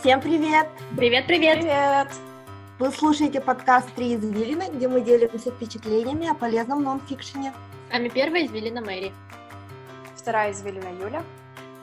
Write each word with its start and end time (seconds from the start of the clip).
Всем 0.00 0.20
привет! 0.20 0.68
Привет, 0.96 1.26
привет! 1.26 1.58
Привет! 1.58 2.08
Вы 2.78 2.92
слушаете 2.92 3.40
подкаст 3.40 3.92
«Три 3.96 4.14
извилины», 4.14 4.70
где 4.72 4.86
мы 4.86 5.00
делимся 5.00 5.50
впечатлениями 5.50 6.28
о 6.28 6.34
полезном 6.34 6.84
нон-фикшене. 6.84 7.52
С 7.88 7.92
вами 7.92 8.08
первая 8.08 8.46
извилина 8.46 8.80
Мэри. 8.80 9.12
Вторая 10.14 10.52
извилина 10.52 10.88
Юля. 11.02 11.24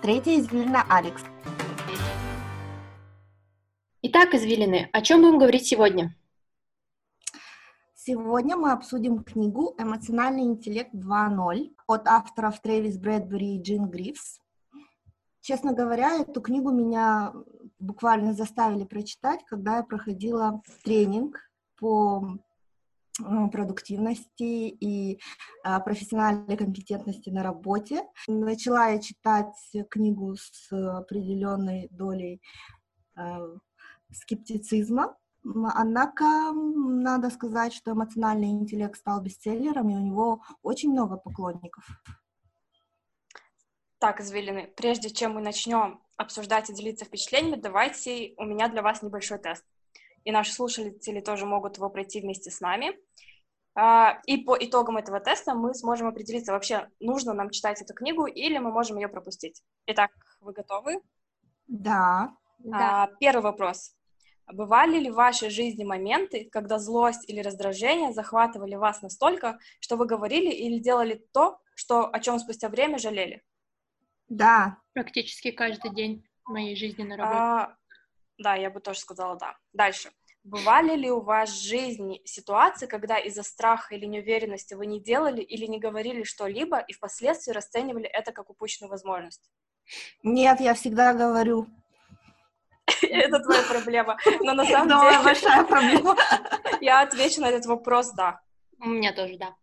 Третья 0.02 0.40
извилина 0.40 0.86
Алекс. 0.88 1.22
Итак, 4.02 4.34
извилины, 4.34 4.90
о 4.94 5.02
чем 5.02 5.22
будем 5.22 5.38
говорить 5.38 5.68
сегодня? 5.68 6.16
Сегодня 7.96 8.56
мы 8.56 8.72
обсудим 8.72 9.26
книгу 9.26 9.76
«Эмоциональный 9.78 10.44
интеллект 10.44 10.94
2.0» 10.94 11.70
от 11.88 12.08
авторов 12.08 12.62
Трэвис 12.62 12.98
Брэдбери 12.98 13.58
и 13.58 13.62
Джин 13.62 13.90
Грифс. 13.90 14.40
Честно 15.46 15.74
говоря, 15.74 16.22
эту 16.22 16.42
книгу 16.42 16.72
меня 16.72 17.32
буквально 17.78 18.34
заставили 18.34 18.84
прочитать, 18.84 19.46
когда 19.46 19.78
я 19.78 19.84
проходила 19.84 20.64
тренинг 20.84 21.38
по 21.80 22.40
продуктивности 23.52 24.42
и 24.70 25.22
а, 25.64 25.80
профессиональной 25.82 26.58
компетентности 26.58 27.30
на 27.30 27.44
работе. 27.44 28.02
Начала 28.28 28.88
я 28.88 29.00
читать 29.00 29.54
книгу 29.92 30.36
с 30.36 30.72
определенной 30.72 31.90
долей 31.92 32.42
э, 33.16 33.22
скептицизма, 34.12 35.16
Однако 35.76 36.24
надо 36.54 37.30
сказать, 37.30 37.72
что 37.72 37.92
эмоциональный 37.92 38.50
интеллект 38.50 38.98
стал 38.98 39.22
бестселлером, 39.22 39.92
и 39.92 39.96
у 39.96 40.00
него 40.00 40.42
очень 40.64 40.90
много 40.90 41.18
поклонников. 41.18 41.88
Так, 44.00 44.20
извилины, 44.20 44.68
прежде 44.76 45.10
чем 45.10 45.34
мы 45.34 45.42
начнем 45.42 46.02
обсуждать 46.18 46.70
и 46.70 46.74
делиться 46.74 47.06
впечатлениями, 47.06 47.60
давайте 47.60 48.34
у 48.38 48.44
меня 48.44 48.68
для 48.68 48.82
вас 48.82 49.02
небольшой 49.02 49.40
тест. 49.40 49.64
И 50.24 50.32
наши 50.32 50.52
слушатели 50.54 51.20
тоже 51.20 51.46
могут 51.46 51.78
его 51.78 51.90
пройти 51.90 52.22
вместе 52.22 52.52
с 52.52 52.60
нами. 52.60 52.98
А, 53.76 54.22
и 54.26 54.38
по 54.38 54.58
итогам 54.58 54.98
этого 54.98 55.20
теста 55.20 55.54
мы 55.54 55.74
сможем 55.74 56.08
определиться, 56.08 56.54
вообще 56.54 56.90
нужно 57.00 57.34
нам 57.34 57.50
читать 57.50 57.82
эту 57.82 57.94
книгу 57.94 58.26
или 58.26 58.58
мы 58.58 58.72
можем 58.72 58.98
ее 58.98 59.10
пропустить. 59.10 59.62
Итак, 59.86 60.12
вы 60.40 60.54
готовы? 60.54 61.02
Да. 61.68 62.34
А, 62.74 63.08
первый 63.20 63.44
вопрос. 63.44 63.94
Бывали 64.48 65.00
ли 65.00 65.10
в 65.10 65.16
вашей 65.16 65.50
жизни 65.50 65.84
моменты, 65.84 66.48
когда 66.52 66.80
злость 66.80 67.28
или 67.28 67.40
раздражение 67.40 68.14
захватывали 68.14 68.76
вас 68.76 69.02
настолько, 69.02 69.60
что 69.80 69.98
вы 69.98 70.06
говорили 70.06 70.52
или 70.52 70.80
делали 70.80 71.26
то, 71.34 71.60
что, 71.76 72.08
о 72.08 72.20
чем 72.20 72.40
спустя 72.40 72.70
время 72.70 72.98
жалели? 72.98 73.44
Да. 74.28 74.78
Практически 74.94 75.52
каждый 75.52 75.94
день 75.94 76.28
моей 76.46 76.76
жизни 76.76 77.04
на 77.04 77.18
работе. 77.18 77.40
А, 77.40 77.78
да, 78.38 78.56
я 78.56 78.70
бы 78.70 78.80
тоже 78.80 79.00
сказала 79.00 79.36
да. 79.38 79.58
Дальше. 79.74 80.12
Бывали 80.44 80.96
ли 80.96 81.10
у 81.10 81.22
вас 81.22 81.50
в 81.50 81.64
жизни 81.68 82.22
ситуации, 82.24 82.86
когда 82.86 83.18
из-за 83.18 83.42
страха 83.42 83.96
или 83.96 84.06
неуверенности 84.06 84.76
вы 84.76 84.86
не 84.86 85.02
делали 85.02 85.42
или 85.42 85.66
не 85.66 85.80
говорили 85.80 86.24
что-либо 86.24 86.78
и 86.78 86.94
впоследствии 86.94 87.52
расценивали 87.52 88.06
это 88.06 88.32
как 88.32 88.52
упущенную 88.52 88.92
возможность? 88.92 89.50
Нет, 90.22 90.60
я 90.60 90.76
всегда 90.76 91.14
говорю. 91.14 91.68
Это 93.02 93.40
твоя 93.40 93.64
проблема. 93.64 94.18
Но 94.42 94.54
на 94.54 94.66
самом 94.66 94.88
деле... 94.88 95.24
большая 95.24 95.64
проблема. 95.64 96.16
Я 96.82 97.02
отвечу 97.02 97.42
на 97.42 97.50
этот 97.50 97.66
вопрос 97.66 98.12
«да». 98.14 98.42
У 98.80 98.90
меня 98.90 99.14
тоже 99.14 99.38
«да». 99.38 99.56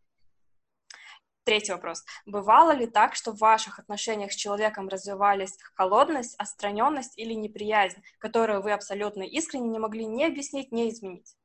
Третий 1.45 1.73
вопрос. 1.73 2.05
Бывало 2.25 2.71
ли 2.71 2.87
так, 2.87 3.17
что 3.17 3.33
в 3.33 3.39
ваших 3.39 3.81
отношениях 3.81 4.33
с 4.33 4.37
человеком 4.37 4.89
развивались 4.89 5.59
холодность, 5.75 6.37
отстраненность 6.39 7.19
или 7.19 7.33
неприязнь, 7.33 8.01
которую 8.19 8.62
вы 8.62 8.73
абсолютно 8.73 9.25
искренне 9.25 9.69
не 9.69 9.81
могли 9.81 10.07
ни 10.07 10.23
объяснить, 10.23 10.71
ни 10.71 10.89
изменить? 10.89 11.37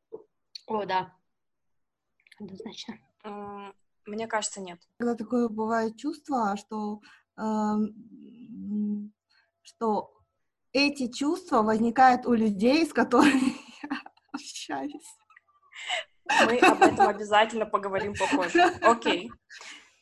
О, 0.67 0.85
да. 0.85 1.13
Однозначно. 2.39 2.99
Мне 4.05 4.27
кажется, 4.27 4.61
нет. 4.61 4.79
Когда 4.99 5.15
такое 5.15 5.49
бывает 5.49 5.97
чувство, 5.97 6.55
что, 6.57 7.01
э, 7.37 7.41
что 9.63 10.13
эти 10.71 11.11
чувства 11.11 11.63
возникают 11.63 12.25
у 12.25 12.33
людей, 12.33 12.85
с 12.85 12.93
которыми 12.93 13.55
я 13.81 14.01
общаюсь. 14.31 15.17
Мы 16.45 16.59
об 16.59 16.81
этом 16.81 17.07
обязательно 17.07 17.65
поговорим 17.65 18.13
попозже. 18.13 18.61
Окей. 18.81 19.31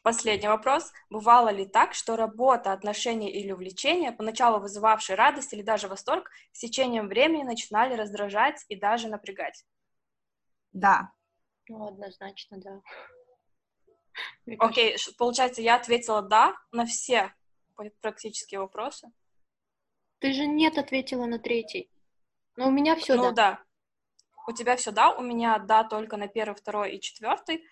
Последний 0.05 0.47
вопрос. 0.47 0.93
Бывало 1.09 1.49
ли 1.49 1.65
так, 1.65 1.95
что 1.95 2.15
работа, 2.15 2.71
отношения 2.71 3.31
или 3.31 3.51
увлечения, 3.51 4.11
поначалу 4.11 4.59
вызывавшие 4.59 5.15
радость 5.15 5.51
или 5.51 5.63
даже 5.63 5.87
восторг, 5.87 6.29
с 6.51 6.59
течением 6.59 7.07
времени 7.07 7.41
начинали 7.41 7.95
раздражать 7.95 8.63
и 8.67 8.75
даже 8.75 9.07
напрягать? 9.07 9.65
Да. 10.73 11.11
Ну, 11.67 11.87
однозначно, 11.87 12.59
да. 12.59 12.81
Окей, 14.59 14.93
okay, 14.93 15.15
получается, 15.17 15.63
я 15.63 15.73
ответила 15.73 16.21
«да» 16.21 16.53
на 16.71 16.85
все 16.85 17.33
практические 17.99 18.59
вопросы. 18.59 19.11
Ты 20.19 20.33
же 20.33 20.45
«нет» 20.45 20.77
ответила 20.77 21.25
на 21.25 21.39
третий. 21.39 21.89
Но 22.57 22.67
у 22.67 22.71
меня 22.71 22.95
все 22.95 23.15
ну, 23.15 23.23
«да». 23.23 23.29
Ну 23.29 23.33
да. 23.33 23.59
У 24.49 24.51
тебя 24.51 24.75
все 24.75 24.91
«да», 24.91 25.09
у 25.09 25.23
меня 25.23 25.57
«да» 25.57 25.83
только 25.83 26.15
на 26.15 26.27
первый, 26.27 26.53
второй 26.53 26.95
и 26.95 27.01
четвертый. 27.01 27.67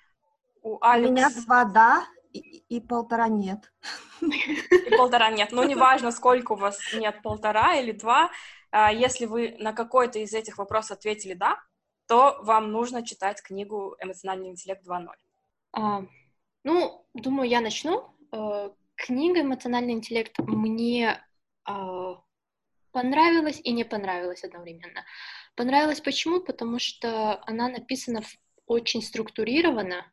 У, 0.64 0.80
Алекс... 0.82 1.12
у 1.12 1.14
меня 1.14 1.30
два 1.30 1.66
«да» 1.66 2.08
и, 2.34 2.78
и 2.78 2.82
полтора 2.82 3.28
нет. 3.28 3.72
И 4.22 4.90
полтора 4.98 5.30
нет. 5.30 5.52
Ну, 5.52 5.64
неважно, 5.64 6.12
сколько 6.12 6.54
у 6.54 6.56
вас 6.56 6.80
нет, 6.94 7.22
полтора 7.22 7.76
или 7.76 7.92
два. 7.92 8.32
А, 8.72 8.92
если 8.92 9.26
вы 9.26 9.56
на 9.60 9.74
какой-то 9.74 10.20
из 10.20 10.34
этих 10.34 10.58
вопросов 10.58 10.98
ответили 10.98 11.34
«да», 11.34 11.60
то 12.08 12.40
вам 12.42 12.72
нужно 12.72 13.06
читать 13.06 13.42
книгу 13.42 13.96
«Эмоциональный 14.02 14.50
интеллект 14.50 14.86
2.0». 14.86 15.08
А, 15.74 16.06
ну, 16.64 17.06
думаю, 17.14 17.50
я 17.50 17.62
начну. 17.62 18.16
Э, 18.32 18.72
книга 18.96 19.42
«Эмоциональный 19.42 19.94
интеллект» 19.94 20.38
мне 20.40 21.24
а, 21.66 22.22
понравилась 22.92 23.60
и 23.64 23.72
не 23.72 23.84
понравилась 23.84 24.44
одновременно. 24.44 25.06
Понравилась 25.56 26.02
почему? 26.02 26.42
Потому 26.42 26.80
что 26.80 27.42
она 27.46 27.70
написана 27.70 28.22
очень 28.66 29.02
структурированно, 29.02 30.12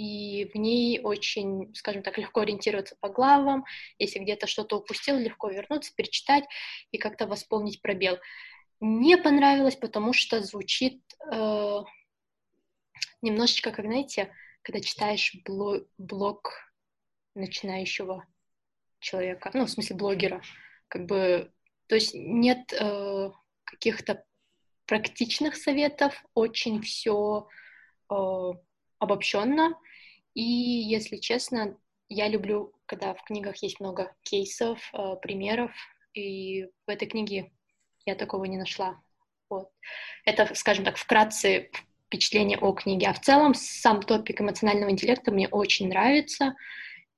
и 0.00 0.50
в 0.54 0.56
ней 0.56 0.98
очень, 0.98 1.74
скажем 1.74 2.02
так, 2.02 2.16
легко 2.16 2.40
ориентироваться 2.40 2.96
по 3.00 3.10
главам, 3.10 3.66
если 3.98 4.18
где-то 4.18 4.46
что-то 4.46 4.78
упустил, 4.78 5.18
легко 5.18 5.50
вернуться, 5.50 5.92
перечитать 5.94 6.44
и 6.90 6.96
как-то 6.96 7.26
восполнить 7.26 7.82
пробел. 7.82 8.18
Не 8.80 9.18
понравилось, 9.18 9.76
потому 9.76 10.14
что 10.14 10.42
звучит 10.42 11.02
э, 11.30 11.80
немножечко, 13.20 13.72
как, 13.72 13.84
знаете, 13.84 14.32
когда 14.62 14.80
читаешь 14.80 15.36
блог, 15.44 15.82
блог 15.98 16.50
начинающего 17.34 18.26
человека, 19.00 19.50
ну, 19.52 19.66
в 19.66 19.70
смысле 19.70 19.96
блогера, 19.96 20.42
как 20.88 21.04
бы, 21.04 21.52
то 21.88 21.94
есть 21.94 22.14
нет 22.14 22.72
э, 22.72 23.30
каких-то 23.64 24.24
практичных 24.86 25.56
советов, 25.56 26.24
очень 26.32 26.80
все 26.80 27.48
э, 28.10 28.14
обобщенно. 28.98 29.78
И, 30.34 30.42
если 30.42 31.16
честно, 31.16 31.76
я 32.08 32.28
люблю, 32.28 32.72
когда 32.86 33.14
в 33.14 33.22
книгах 33.24 33.56
есть 33.62 33.80
много 33.80 34.14
кейсов, 34.22 34.78
э, 34.92 35.16
примеров, 35.22 35.72
и 36.14 36.64
в 36.64 36.90
этой 36.90 37.06
книге 37.06 37.52
я 38.06 38.14
такого 38.14 38.44
не 38.44 38.56
нашла. 38.56 39.00
Вот. 39.48 39.70
Это, 40.24 40.54
скажем 40.54 40.84
так, 40.84 40.96
вкратце 40.96 41.70
впечатление 42.06 42.58
о 42.58 42.72
книге. 42.72 43.08
А 43.08 43.12
в 43.12 43.20
целом 43.20 43.54
сам 43.54 44.02
топик 44.02 44.40
эмоционального 44.40 44.90
интеллекта 44.90 45.30
мне 45.30 45.48
очень 45.48 45.88
нравится, 45.88 46.54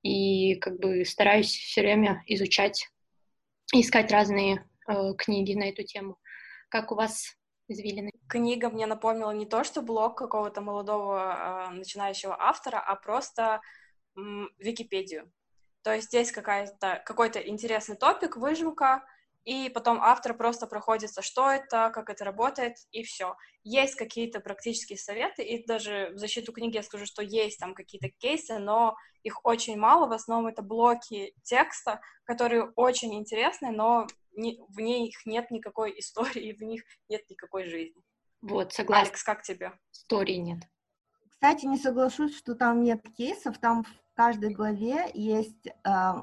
и 0.03 0.55
как 0.55 0.79
бы 0.79 1.05
стараюсь 1.05 1.55
все 1.55 1.81
время 1.81 2.23
изучать, 2.27 2.89
искать 3.73 4.11
разные 4.11 4.67
э, 4.87 5.13
книги 5.17 5.53
на 5.53 5.69
эту 5.69 5.83
тему. 5.83 6.17
Как 6.69 6.91
у 6.91 6.95
вас 6.95 7.35
извилины. 7.67 8.12
Книга 8.27 8.69
мне 8.69 8.85
напомнила 8.85 9.31
не 9.31 9.45
то, 9.45 9.63
что 9.63 9.81
блог 9.81 10.17
какого-то 10.17 10.61
молодого 10.61 11.69
э, 11.69 11.73
начинающего 11.73 12.35
автора, 12.39 12.79
а 12.79 12.95
просто 12.95 13.61
э, 14.15 14.19
Википедию. 14.57 15.31
То 15.83 15.93
есть 15.93 16.07
здесь 16.07 16.31
какая-то, 16.31 17.03
какой-то 17.05 17.39
интересный 17.39 17.97
топик, 17.97 18.37
выжимка, 18.37 19.03
и 19.43 19.69
потом 19.69 19.99
автор 20.01 20.33
просто 20.35 20.67
проходится, 20.67 21.21
что 21.21 21.49
это, 21.49 21.91
как 21.93 22.09
это 22.09 22.23
работает, 22.23 22.77
и 22.91 23.03
все. 23.03 23.35
Есть 23.63 23.95
какие-то 23.95 24.39
практические 24.39 24.97
советы, 24.97 25.43
и 25.43 25.65
даже 25.65 26.11
в 26.13 26.17
защиту 26.17 26.53
книги 26.53 26.77
я 26.77 26.83
скажу, 26.83 27.05
что 27.05 27.21
есть 27.21 27.59
там 27.59 27.73
какие-то 27.73 28.09
кейсы, 28.09 28.57
но 28.57 28.95
их 29.23 29.41
очень 29.43 29.77
мало, 29.77 30.07
в 30.07 30.13
основном 30.13 30.47
это 30.47 30.61
блоки 30.61 31.33
текста, 31.43 31.99
которые 32.23 32.71
очень 32.75 33.13
интересны, 33.15 33.71
но 33.71 34.07
не, 34.31 34.59
в 34.69 34.79
них 34.79 35.25
нет 35.25 35.51
никакой 35.51 35.99
истории, 35.99 36.53
в 36.57 36.63
них 36.63 36.83
нет 37.09 37.29
никакой 37.29 37.65
жизни. 37.65 38.01
Вот, 38.43 38.73
согласна. 38.73 39.07
Алекс, 39.07 39.23
как 39.23 39.41
тебе? 39.41 39.71
Истории 39.93 40.35
нет. 40.35 40.59
Кстати, 41.29 41.65
не 41.65 41.77
соглашусь, 41.77 42.37
что 42.37 42.55
там 42.55 42.83
нет 42.83 43.01
кейсов, 43.15 43.57
там 43.57 43.83
в 43.83 44.15
каждой 44.15 44.53
главе 44.53 45.09
есть 45.13 45.67
э, 45.67 45.71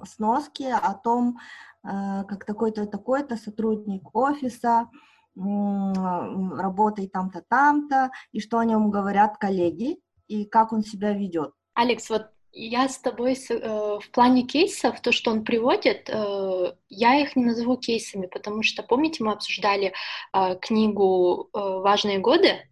сноски 0.04 0.64
о 0.64 0.92
том, 0.94 1.38
э, 1.82 2.24
как 2.24 2.44
такой-то, 2.44 2.86
такой-то 2.86 3.36
сотрудник 3.36 4.14
офиса 4.14 4.88
э, 5.34 5.40
работает 5.40 7.12
там-то, 7.12 7.42
там-то, 7.48 8.10
и 8.32 8.40
что 8.40 8.58
о 8.58 8.66
нем 8.66 8.90
говорят 8.90 9.38
коллеги, 9.38 9.98
и 10.28 10.44
как 10.44 10.72
он 10.72 10.82
себя 10.82 11.14
ведет. 11.14 11.52
Алекс, 11.74 12.10
вот 12.10 12.30
я 12.52 12.88
с 12.88 12.98
тобой 12.98 13.34
э, 13.34 13.98
в 14.00 14.10
плане 14.10 14.42
кейсов, 14.42 15.00
то, 15.00 15.12
что 15.12 15.30
он 15.30 15.44
приводит, 15.44 16.08
э, 16.08 16.74
я 16.88 17.20
их 17.20 17.36
не 17.36 17.44
назову 17.44 17.76
кейсами, 17.76 18.26
потому 18.26 18.62
что, 18.62 18.82
помните, 18.82 19.22
мы 19.22 19.32
обсуждали 19.32 19.92
э, 20.32 20.56
книгу 20.60 21.48
«Важные 21.52 22.18
годы», 22.18 22.68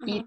uh-huh. 0.00 0.06
и 0.06 0.24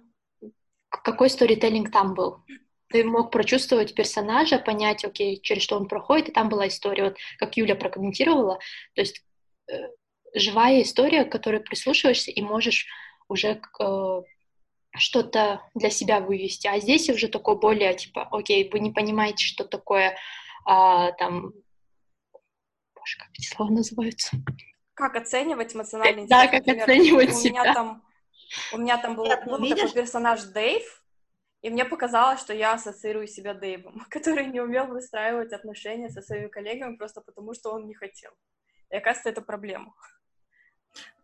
какой 0.90 1.30
сторителлинг 1.30 1.92
там 1.92 2.14
был? 2.14 2.44
Ты 2.90 3.04
мог 3.04 3.32
прочувствовать 3.32 3.96
персонажа, 3.96 4.60
понять, 4.60 5.04
окей, 5.04 5.42
через 5.42 5.64
что 5.64 5.76
он 5.76 5.88
проходит, 5.88 6.30
и 6.30 6.32
там 6.32 6.48
была 6.48 6.68
история, 6.68 7.06
вот 7.06 7.18
как 7.38 7.58
Юля 7.58 7.76
прокомментировала, 7.76 8.60
то 8.94 9.02
есть 9.02 9.24
э, 9.70 9.90
живая 10.34 10.84
история, 10.84 11.26
к 11.26 11.32
которой 11.32 11.60
прислушиваешься 11.60 12.32
и 12.32 12.42
можешь 12.42 12.88
уже 13.28 13.62
э, 13.80 14.22
что-то 14.96 15.62
для 15.76 15.90
себя 15.90 16.20
вывести. 16.20 16.68
А 16.68 16.80
здесь 16.80 17.10
уже 17.10 17.28
такое 17.28 17.56
более, 17.56 17.94
типа, 17.96 18.28
окей, 18.32 18.70
вы 18.72 18.80
не 18.80 18.92
понимаете, 18.92 19.46
что 19.46 19.64
такое 19.64 20.18
а, 20.66 21.12
там... 21.14 21.54
Боже, 22.96 23.18
как 23.18 23.30
эти 23.34 23.48
слова 23.48 23.72
называются? 23.72 24.38
Как 24.94 25.16
оценивать 25.16 25.76
эмоциональный 25.76 26.24
интеллект? 26.24 26.30
Да, 26.30 26.48
как 26.48 26.66
Например, 26.66 26.84
оценивать 26.84 27.30
у 27.30 27.34
себя. 27.34 27.50
Меня 27.52 27.74
там, 27.74 28.04
у 28.74 28.78
меня 28.78 28.98
там 28.98 29.16
был, 29.16 29.28
был 29.46 29.62
Видишь? 29.62 29.80
такой 29.80 30.02
персонаж 30.02 30.44
Дэйв, 30.44 31.04
и 31.62 31.70
мне 31.70 31.86
показалось, 31.86 32.40
что 32.40 32.54
я 32.54 32.74
ассоциирую 32.74 33.28
себя 33.28 33.54
Дэйвом, 33.54 34.06
который 34.10 34.48
не 34.48 34.60
умел 34.60 34.88
выстраивать 34.88 35.54
отношения 35.54 36.10
со 36.10 36.22
своими 36.22 36.48
коллегами 36.48 36.96
просто 36.96 37.22
потому, 37.22 37.54
что 37.54 37.72
он 37.72 37.88
не 37.88 37.94
хотел. 37.94 38.32
И 38.90 38.96
оказывается, 38.96 39.30
это 39.30 39.42
проблема. 39.42 39.94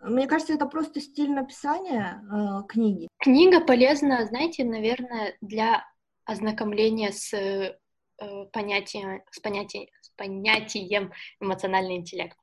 Мне 0.02 0.28
кажется, 0.28 0.54
это 0.54 0.66
просто 0.66 1.00
стиль 1.00 1.32
написания 1.32 2.22
э, 2.24 2.68
книги. 2.68 3.08
Книга 3.24 3.62
полезна, 3.62 4.26
знаете, 4.26 4.66
наверное, 4.66 5.38
для 5.40 5.90
ознакомления 6.26 7.14
с 7.14 7.34
э, 7.34 7.78
понятием, 8.52 9.24
с, 9.32 9.40
понятием, 9.40 9.88
с 10.02 10.10
понятием 10.10 11.14
эмоциональный 11.40 11.96
интеллект. 11.96 12.38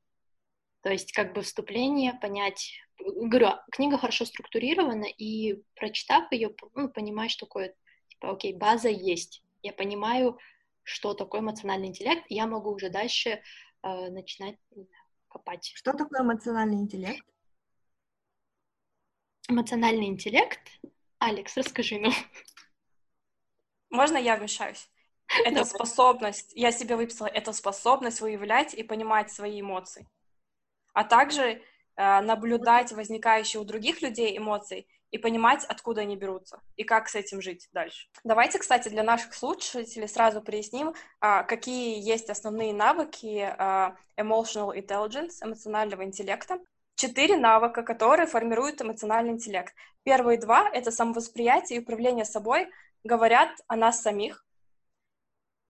То 0.81 0.89
есть 0.89 1.13
как 1.13 1.35
бы 1.35 1.43
вступление, 1.43 2.15
понять... 2.15 2.73
Говорю, 2.99 3.59
книга 3.71 3.99
хорошо 3.99 4.25
структурирована, 4.25 5.05
и 5.05 5.63
прочитав 5.75 6.33
ее, 6.33 6.55
ну, 6.75 6.89
понимаешь, 6.89 7.37
такое, 7.37 7.75
типа, 8.09 8.31
окей, 8.31 8.55
база 8.55 8.89
есть. 8.89 9.43
Я 9.61 9.75
понимаю, 9.75 10.39
что 10.83 11.13
такое 11.13 11.43
эмоциональный 11.43 11.89
интеллект, 11.89 12.25
и 12.31 12.37
я 12.37 12.47
могу 12.47 12.71
уже 12.71 12.89
дальше 12.89 13.43
э, 13.83 14.09
начинать 14.09 14.57
копать. 15.29 15.73
Что 15.75 15.93
такое 15.93 16.23
эмоциональный 16.23 16.79
интеллект? 16.79 17.23
Эмоциональный 19.51 20.07
интеллект? 20.07 20.61
Алекс, 21.19 21.57
расскажи 21.57 21.99
нам. 21.99 22.13
Можно 23.91 24.17
я 24.17 24.37
вмешаюсь? 24.37 24.89
Это 25.45 25.51
Давай. 25.57 25.65
способность, 25.65 26.53
я 26.55 26.71
себе 26.71 26.95
выписала, 26.95 27.27
это 27.27 27.53
способность 27.53 28.21
выявлять 28.21 28.75
и 28.75 28.85
понимать 28.85 29.33
свои 29.33 29.61
эмоции, 29.61 30.09
а 30.93 31.03
также 31.03 31.43
э, 31.43 32.21
наблюдать 32.21 32.93
возникающие 32.93 33.61
у 33.61 33.65
других 33.65 34.03
людей 34.03 34.39
эмоции 34.39 34.87
и 35.11 35.19
понимать, 35.19 35.65
откуда 35.65 36.03
они 36.03 36.15
берутся 36.15 36.61
и 36.77 36.85
как 36.85 37.09
с 37.09 37.17
этим 37.17 37.43
жить 37.43 37.69
дальше. 37.73 38.09
Давайте, 38.23 38.61
кстати, 38.61 38.89
для 38.89 39.03
наших 39.03 39.35
слушателей 39.35 40.07
сразу 40.07 40.43
проясним, 40.43 40.95
а, 41.21 41.43
какие 41.43 42.01
есть 42.01 42.31
основные 42.31 42.73
навыки 42.73 43.53
а, 43.59 43.97
emotional 44.17 44.77
intelligence, 44.77 45.43
эмоционального 45.43 46.05
интеллекта. 46.05 46.61
Четыре 47.01 47.39
навыка, 47.39 47.83
которые 47.83 48.27
формируют 48.27 48.83
эмоциональный 48.83 49.33
интеллект. 49.33 49.75
Первые 50.03 50.39
два— 50.39 50.69
это 50.75 50.91
самовосприятие 50.91 51.79
и 51.79 51.83
управление 51.83 52.27
собой, 52.27 52.69
говорят 53.05 53.49
о 53.69 53.77
нас 53.77 54.03
самих. 54.03 54.45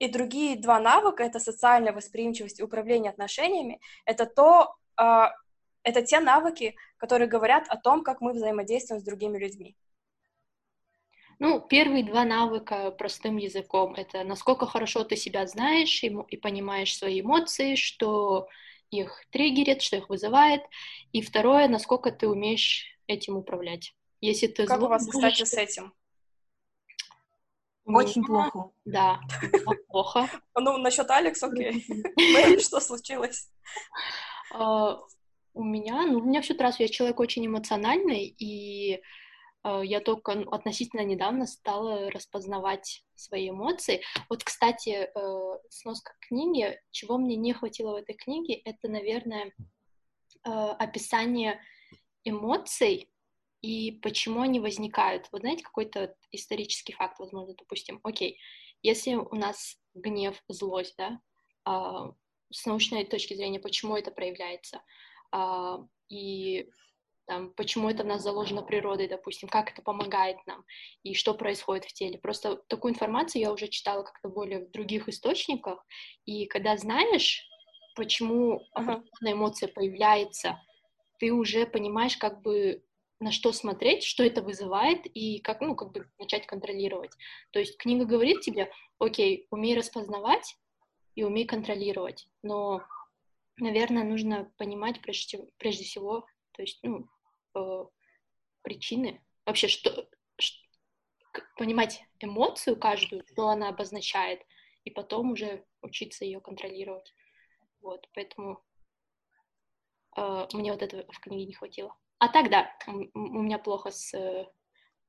И 0.00 0.08
другие 0.08 0.60
два 0.60 0.80
навыка— 0.80 1.22
это 1.28 1.38
социальная 1.38 1.92
восприимчивость 1.92 2.58
и 2.58 2.64
управление 2.64 3.12
отношениями. 3.12 3.80
Это 4.04 4.26
то, 4.26 4.74
а, 4.96 5.30
это 5.84 6.02
те 6.02 6.18
навыки, 6.18 6.74
которые 6.96 7.28
говорят 7.28 7.68
о 7.68 7.76
том, 7.76 8.02
как 8.02 8.20
мы 8.20 8.32
взаимодействуем 8.32 9.00
с 9.00 9.04
другими 9.04 9.38
людьми. 9.38 9.76
Ну, 11.38 11.60
первые 11.60 12.02
два 12.02 12.24
навыка 12.24 12.90
простым 12.90 13.36
языком— 13.36 13.94
это 13.96 14.24
насколько 14.24 14.66
хорошо 14.66 15.04
ты 15.04 15.14
себя 15.14 15.46
знаешь 15.46 16.02
и, 16.02 16.08
и 16.08 16.36
понимаешь 16.36 16.96
свои 16.96 17.20
эмоции, 17.20 17.76
что 17.76 18.48
их 18.90 19.24
триггерит, 19.30 19.82
что 19.82 19.96
их 19.96 20.08
вызывает. 20.08 20.62
И 21.12 21.22
второе, 21.22 21.68
насколько 21.68 22.10
ты 22.10 22.28
умеешь 22.28 22.86
этим 23.06 23.36
управлять. 23.36 23.94
Если 24.20 24.46
ты 24.46 24.66
как 24.66 24.78
зло, 24.78 24.86
у 24.86 24.90
вас, 24.90 25.06
кстати, 25.06 25.44
с 25.44 25.54
этим? 25.54 25.94
Очень 27.84 28.24
плохо. 28.24 28.70
Да, 28.84 29.20
плохо. 29.88 30.28
Ну, 30.54 30.76
насчет 30.78 31.10
Алекс, 31.10 31.42
окей. 31.42 31.84
Что 32.60 32.80
случилось? 32.80 33.50
А, 34.52 34.98
у 35.54 35.64
меня, 35.64 36.06
ну, 36.06 36.18
у 36.18 36.24
меня 36.24 36.42
все 36.42 36.54
раз, 36.54 36.78
я 36.78 36.88
человек 36.88 37.18
очень 37.18 37.46
эмоциональный, 37.46 38.26
и 38.26 39.02
я 39.64 40.00
только 40.00 40.34
ну, 40.34 40.50
относительно 40.50 41.02
недавно 41.02 41.46
стала 41.46 42.10
распознавать 42.10 43.04
свои 43.14 43.50
эмоции. 43.50 44.02
Вот, 44.28 44.42
кстати, 44.42 45.10
э, 45.14 45.58
сноска 45.68 46.12
книги, 46.20 46.80
чего 46.90 47.18
мне 47.18 47.36
не 47.36 47.52
хватило 47.52 47.92
в 47.92 47.96
этой 47.96 48.14
книге, 48.14 48.54
это, 48.54 48.88
наверное, 48.88 49.52
э, 50.44 50.50
описание 50.50 51.60
эмоций 52.24 53.10
и 53.60 53.92
почему 54.02 54.40
они 54.40 54.60
возникают. 54.60 55.28
Вот 55.32 55.42
знаете, 55.42 55.64
какой-то 55.64 56.14
исторический 56.32 56.94
факт, 56.94 57.18
возможно, 57.18 57.54
допустим. 57.54 58.00
Окей, 58.02 58.38
если 58.82 59.14
у 59.14 59.34
нас 59.34 59.78
гнев, 59.94 60.42
злость, 60.48 60.94
да, 60.96 61.20
э, 61.66 62.12
с 62.50 62.64
научной 62.66 63.04
точки 63.04 63.34
зрения, 63.34 63.60
почему 63.60 63.96
это 63.96 64.10
проявляется— 64.10 64.82
а, 65.32 65.78
и 66.08 66.68
там, 67.30 67.52
почему 67.54 67.88
это 67.88 68.02
в 68.02 68.06
нас 68.06 68.24
заложено 68.24 68.60
природой, 68.60 69.06
допустим, 69.06 69.48
как 69.48 69.70
это 69.70 69.82
помогает 69.82 70.38
нам 70.46 70.64
и 71.04 71.14
что 71.14 71.32
происходит 71.32 71.84
в 71.84 71.92
теле. 71.92 72.18
Просто 72.18 72.56
такую 72.66 72.92
информацию 72.92 73.40
я 73.40 73.52
уже 73.52 73.68
читала 73.68 74.02
как-то 74.02 74.28
более 74.28 74.66
в 74.66 74.72
других 74.72 75.08
источниках, 75.08 75.86
и 76.24 76.46
когда 76.46 76.76
знаешь, 76.76 77.48
почему 77.94 78.66
определенная 78.72 79.34
эмоция 79.34 79.68
появляется, 79.68 80.60
ты 81.20 81.32
уже 81.32 81.66
понимаешь, 81.66 82.16
как 82.16 82.42
бы 82.42 82.82
на 83.20 83.30
что 83.30 83.52
смотреть, 83.52 84.02
что 84.02 84.24
это 84.24 84.42
вызывает, 84.42 85.06
и 85.06 85.38
как, 85.38 85.60
ну, 85.60 85.76
как 85.76 85.92
бы 85.92 86.10
начать 86.18 86.48
контролировать. 86.48 87.12
То 87.52 87.60
есть 87.60 87.78
книга 87.78 88.06
говорит 88.06 88.40
тебе, 88.40 88.72
окей, 88.98 89.46
умей 89.52 89.78
распознавать 89.78 90.56
и 91.14 91.22
умей 91.22 91.44
контролировать, 91.44 92.26
но 92.42 92.82
наверное, 93.56 94.02
нужно 94.02 94.50
понимать 94.56 95.00
прежде, 95.00 95.46
прежде 95.58 95.84
всего, 95.84 96.26
то 96.54 96.62
есть, 96.62 96.80
ну, 96.82 97.08
э, 97.54 97.84
причины, 98.62 99.22
вообще, 99.46 99.68
что, 99.68 100.08
что, 100.38 100.58
понимать 101.56 102.02
эмоцию 102.20 102.76
каждую, 102.76 103.24
что 103.26 103.48
она 103.48 103.68
обозначает, 103.68 104.40
и 104.84 104.90
потом 104.90 105.32
уже 105.32 105.64
учиться 105.82 106.24
ее 106.24 106.40
контролировать. 106.40 107.14
Вот, 107.80 108.08
поэтому 108.14 108.62
э, 110.16 110.46
мне 110.52 110.72
вот 110.72 110.82
этого 110.82 111.04
в 111.10 111.20
книге 111.20 111.46
не 111.46 111.54
хватило. 111.54 111.96
А 112.18 112.28
так, 112.28 112.50
да, 112.50 112.70
у, 112.86 113.18
меня 113.18 113.58
плохо 113.58 113.90
с, 113.90 114.10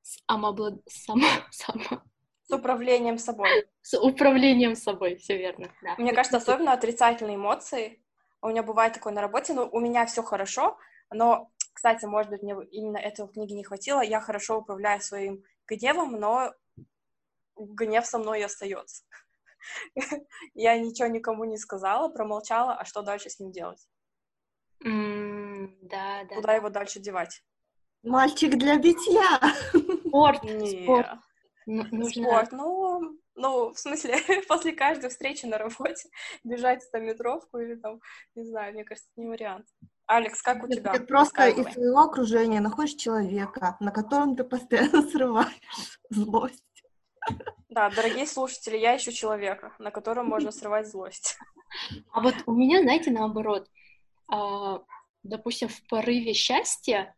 с, 0.01 0.23
амоблад... 0.27 0.81
само... 0.87 1.27
само... 1.51 2.01
с 2.43 2.51
управлением 2.51 3.17
собой. 3.17 3.67
С 3.81 3.99
управлением 3.99 4.75
собой, 4.75 5.15
все 5.17 5.37
верно, 5.37 5.73
да. 5.81 5.95
Мне 5.97 6.13
кажется, 6.13 6.37
особенно 6.37 6.73
отрицательные 6.73 7.35
эмоции 7.35 8.01
у 8.41 8.49
меня 8.49 8.63
бывает 8.63 8.93
такое 8.93 9.13
на 9.13 9.21
работе, 9.21 9.53
но 9.53 9.67
у 9.71 9.79
меня 9.79 10.05
все 10.05 10.23
хорошо, 10.23 10.77
но, 11.11 11.51
кстати, 11.73 12.05
может 12.05 12.31
быть, 12.31 12.43
мне 12.43 12.55
именно 12.71 12.97
этого 12.97 13.27
в 13.27 13.33
книге 13.33 13.55
не 13.55 13.63
хватило, 13.63 14.01
я 14.01 14.19
хорошо 14.19 14.59
управляю 14.59 15.01
своим 15.01 15.43
гневом, 15.67 16.19
но 16.19 16.53
гнев 17.55 18.05
со 18.05 18.17
мной 18.17 18.39
и 18.41 18.43
остается. 18.43 19.03
Я 20.53 20.77
ничего 20.77 21.07
никому 21.07 21.43
не 21.45 21.57
сказала, 21.57 22.09
промолчала, 22.09 22.73
а 22.73 22.85
что 22.85 23.01
дальше 23.01 23.29
с 23.29 23.39
ним 23.39 23.51
делать? 23.51 23.87
да, 25.81 26.23
да. 26.23 26.35
Куда 26.35 26.53
его 26.55 26.69
дальше 26.69 26.99
девать? 26.99 27.43
Мальчик 28.03 28.57
для 28.57 28.77
битья. 28.77 29.39
Спорт, 30.07 30.41
спорт. 30.41 31.07
Спорт, 32.11 32.51
ну, 32.51 33.20
ну, 33.41 33.73
в 33.73 33.79
смысле, 33.79 34.15
после 34.47 34.71
каждой 34.71 35.09
встречи 35.09 35.45
на 35.45 35.57
работе 35.57 36.09
бежать 36.43 36.83
стометровку 36.83 37.57
или 37.59 37.75
там, 37.75 37.99
не 38.35 38.45
знаю, 38.45 38.73
мне 38.73 38.83
кажется, 38.83 39.09
не 39.15 39.27
вариант. 39.27 39.65
Алекс, 40.05 40.41
как 40.41 40.63
у 40.63 40.67
тебя? 40.67 40.93
Ты 40.93 40.99
просто 41.05 41.47
из 41.47 41.73
своего 41.73 41.99
окружения 41.99 42.59
находишь 42.59 42.95
человека, 42.95 43.77
на 43.79 43.91
котором 43.91 44.35
ты 44.35 44.43
постоянно 44.43 45.01
срываешь 45.09 45.99
злость. 46.09 46.63
Да, 47.69 47.89
дорогие 47.89 48.27
слушатели, 48.27 48.77
я 48.77 48.97
ищу 48.97 49.11
человека, 49.11 49.73
на 49.79 49.91
котором 49.91 50.27
можно 50.27 50.51
срывать 50.51 50.87
злость. 50.87 51.37
А 52.11 52.21
вот 52.21 52.35
у 52.45 52.53
меня, 52.53 52.81
знаете, 52.81 53.11
наоборот, 53.11 53.69
а, 54.27 54.81
допустим, 55.23 55.69
в 55.69 55.81
порыве 55.87 56.33
счастья, 56.33 57.15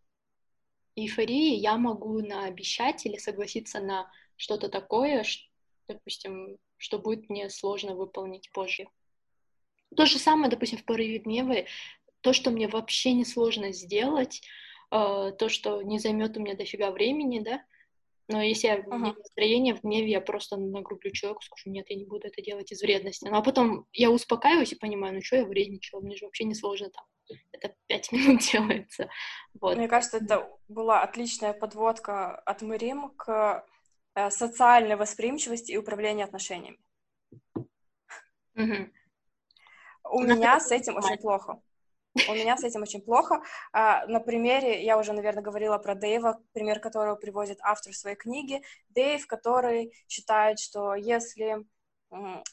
эйфории 0.95 1.55
я 1.55 1.77
могу 1.77 2.19
наобещать 2.21 3.05
или 3.05 3.17
согласиться 3.17 3.79
на 3.79 4.11
что-то 4.35 4.69
такое, 4.69 5.23
допустим, 5.87 6.57
что 6.77 6.99
будет 6.99 7.29
мне 7.29 7.49
сложно 7.49 7.95
выполнить 7.95 8.51
позже. 8.51 8.87
То 9.95 10.05
же 10.05 10.17
самое, 10.17 10.49
допустим, 10.49 10.79
в 10.79 10.85
порыве 10.85 11.19
гнева, 11.19 11.65
то, 12.21 12.33
что 12.33 12.51
мне 12.51 12.67
вообще 12.67 13.13
не 13.13 13.25
сложно 13.25 13.71
сделать, 13.71 14.41
э, 14.91 15.31
то, 15.37 15.49
что 15.49 15.81
не 15.81 15.99
займет 15.99 16.37
у 16.37 16.41
меня 16.41 16.55
дофига 16.55 16.91
времени, 16.91 17.39
да, 17.39 17.63
но 18.29 18.41
если 18.41 18.67
я 18.67 18.79
uh-huh. 18.79 19.13
в 19.13 19.17
настроении, 19.17 19.73
в 19.73 19.81
гневе, 19.81 20.11
я 20.11 20.21
просто 20.21 20.55
нагрублю 20.55 21.11
человеку, 21.11 21.41
скажу, 21.43 21.69
нет, 21.69 21.89
я 21.89 21.97
не 21.97 22.05
буду 22.05 22.27
это 22.27 22.41
делать 22.41 22.71
из 22.71 22.81
вредности. 22.81 23.27
Ну, 23.27 23.35
а 23.35 23.41
потом 23.41 23.85
я 23.91 24.09
успокаиваюсь 24.11 24.71
и 24.71 24.77
понимаю, 24.77 25.15
ну, 25.15 25.21
что 25.21 25.37
я 25.37 25.45
вредничала, 25.45 25.99
мне 25.99 26.15
же 26.15 26.25
вообще 26.25 26.45
не 26.45 26.55
сложно 26.55 26.89
там. 26.89 27.05
Это 27.51 27.75
пять 27.87 28.11
минут 28.11 28.41
делается. 28.41 29.09
Вот. 29.59 29.77
Мне 29.77 29.87
кажется, 29.87 30.17
это 30.17 30.49
была 30.67 31.03
отличная 31.03 31.53
подводка 31.53 32.35
от 32.35 32.61
Мэрим 32.61 33.09
к 33.17 33.65
социальной 34.29 34.95
восприимчивости 34.95 35.71
и 35.71 35.77
управлению 35.77 36.25
отношениями. 36.25 36.79
Uh-huh. 38.55 38.89
У 40.11 40.21
меня 40.21 40.59
с 40.59 40.71
этим 40.71 40.97
очень 40.97 41.17
плохо. 41.17 41.61
У 42.29 42.33
меня 42.33 42.57
с 42.57 42.63
этим 42.63 42.83
очень 42.83 43.01
плохо. 43.01 43.41
На 43.71 44.19
примере, 44.19 44.83
я 44.83 44.99
уже, 44.99 45.13
наверное, 45.13 45.41
говорила 45.41 45.77
про 45.79 45.95
Дэйва, 45.95 46.39
пример 46.53 46.79
которого 46.79 47.15
приводит 47.15 47.57
автор 47.61 47.93
своей 47.93 48.15
книги. 48.15 48.61
Дэйв, 48.89 49.25
который 49.25 49.93
считает, 50.07 50.59
что 50.59 50.93
если 50.93 51.65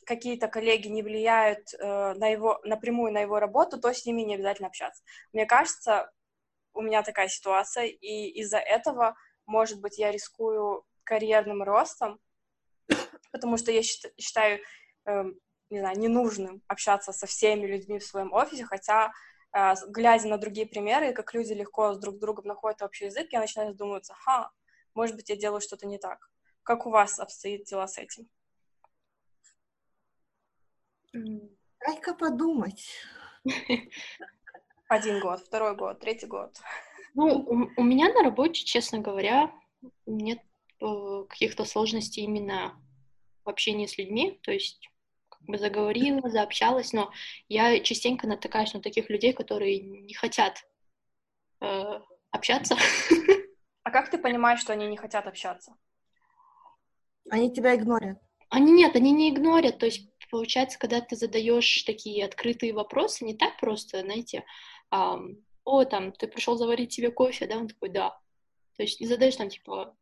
какие-то 0.07 0.49
коллеги 0.49 0.89
не 0.89 1.03
влияют 1.03 1.75
э, 1.75 2.15
на 2.15 2.29
его, 2.29 2.61
напрямую 2.65 3.13
на 3.13 3.21
его 3.21 3.39
работу, 3.39 3.79
то 3.79 3.93
с 3.93 4.07
ними 4.07 4.23
не 4.23 4.37
обязательно 4.37 4.69
общаться. 4.69 5.03
Мне 5.35 5.45
кажется, 5.45 6.11
у 6.73 6.81
меня 6.81 7.03
такая 7.03 7.29
ситуация, 7.29 7.85
и 7.85 8.29
из-за 8.41 8.57
этого, 8.57 9.17
может 9.45 9.79
быть, 9.83 9.99
я 9.99 10.13
рискую 10.13 10.85
карьерным 11.11 11.65
ростом, 11.65 12.21
потому 13.33 13.57
что 13.57 13.73
я 13.73 13.83
считаю, 13.83 14.61
эм, 15.07 15.35
не 15.69 15.81
знаю, 15.81 15.99
ненужным 15.99 16.63
общаться 16.69 17.13
со 17.13 17.27
всеми 17.27 17.67
людьми 17.67 17.99
в 17.99 18.05
своем 18.05 18.33
офисе, 18.33 18.65
хотя 18.65 19.11
а, 19.53 19.75
глядя 19.89 20.29
на 20.29 20.39
другие 20.39 20.69
примеры, 20.69 21.13
как 21.13 21.35
люди 21.35 21.53
легко 21.53 21.95
с 21.95 21.99
друг 21.99 22.21
другом 22.21 22.47
находят 22.47 22.83
общий 22.83 23.07
язык, 23.07 23.33
я 23.33 23.41
начинаю 23.41 23.73
задумываться, 23.73 24.15
ха, 24.15 24.53
может 24.95 25.17
быть, 25.17 25.29
я 25.29 25.37
делаю 25.37 25.61
что-то 25.61 25.89
не 25.89 25.99
так. 25.99 26.31
Как 26.63 26.87
у 26.87 26.91
вас 26.91 27.19
обстоит 27.19 27.65
дела 27.65 27.89
с 27.89 27.99
этим? 27.99 28.29
Дай-ка 31.13 32.15
подумать. 32.15 32.89
Один 34.89 35.19
год, 35.19 35.41
второй 35.41 35.75
год, 35.75 35.99
третий 35.99 36.27
год. 36.27 36.57
Ну, 37.15 37.25
у, 37.27 37.81
у 37.81 37.83
меня 37.83 38.13
на 38.13 38.23
работе, 38.23 38.65
честно 38.65 39.01
говоря, 39.01 39.51
нет 40.07 40.39
э, 40.39 40.50
каких-то 40.81 41.65
сложностей 41.65 42.25
именно 42.25 42.75
в 43.45 43.49
общении 43.49 43.87
с 43.87 43.99
людьми. 43.99 44.39
То 44.43 44.53
есть 44.53 44.91
бы 45.47 45.59
заговорила, 45.59 46.29
заобщалась, 46.29 46.93
но 46.93 47.13
я 47.49 47.81
частенько 47.81 48.27
натыкаюсь 48.27 48.75
на 48.75 48.81
таких 48.81 49.11
людей, 49.11 49.33
которые 49.33 49.81
не 49.81 50.15
хотят 50.15 50.67
э, 51.61 52.01
общаться. 52.31 52.77
А 53.83 53.91
как 53.91 54.11
ты 54.11 54.19
понимаешь, 54.19 54.61
что 54.61 54.75
они 54.75 54.87
не 54.87 54.99
хотят 54.99 55.27
общаться? 55.27 55.75
Они 57.31 57.53
тебя 57.53 57.75
игнорят. 57.75 58.19
Они 58.51 58.73
нет, 58.73 58.95
они 58.95 59.11
не 59.11 59.31
игнорят. 59.31 59.79
То 59.79 59.87
есть, 59.87 60.11
получается, 60.31 60.79
когда 60.79 61.01
ты 61.01 61.17
задаешь 61.17 61.83
такие 61.85 62.27
открытые 62.27 62.75
вопросы, 62.75 63.25
не 63.25 63.35
так 63.35 63.59
просто, 63.59 64.03
знаете, 64.03 64.45
эм, 64.93 65.45
о, 65.65 65.85
там, 65.87 66.13
ты 66.13 66.29
пришел 66.29 66.57
заварить 66.57 66.93
себе 66.93 67.11
кофе, 67.11 67.47
да, 67.47 67.57
он 67.57 67.69
такой, 67.69 67.89
да. 67.89 68.11
То 68.77 68.83
есть 68.83 69.01
не 69.01 69.07
задаешь 69.07 69.37
там, 69.37 69.49
типа, 69.49 69.97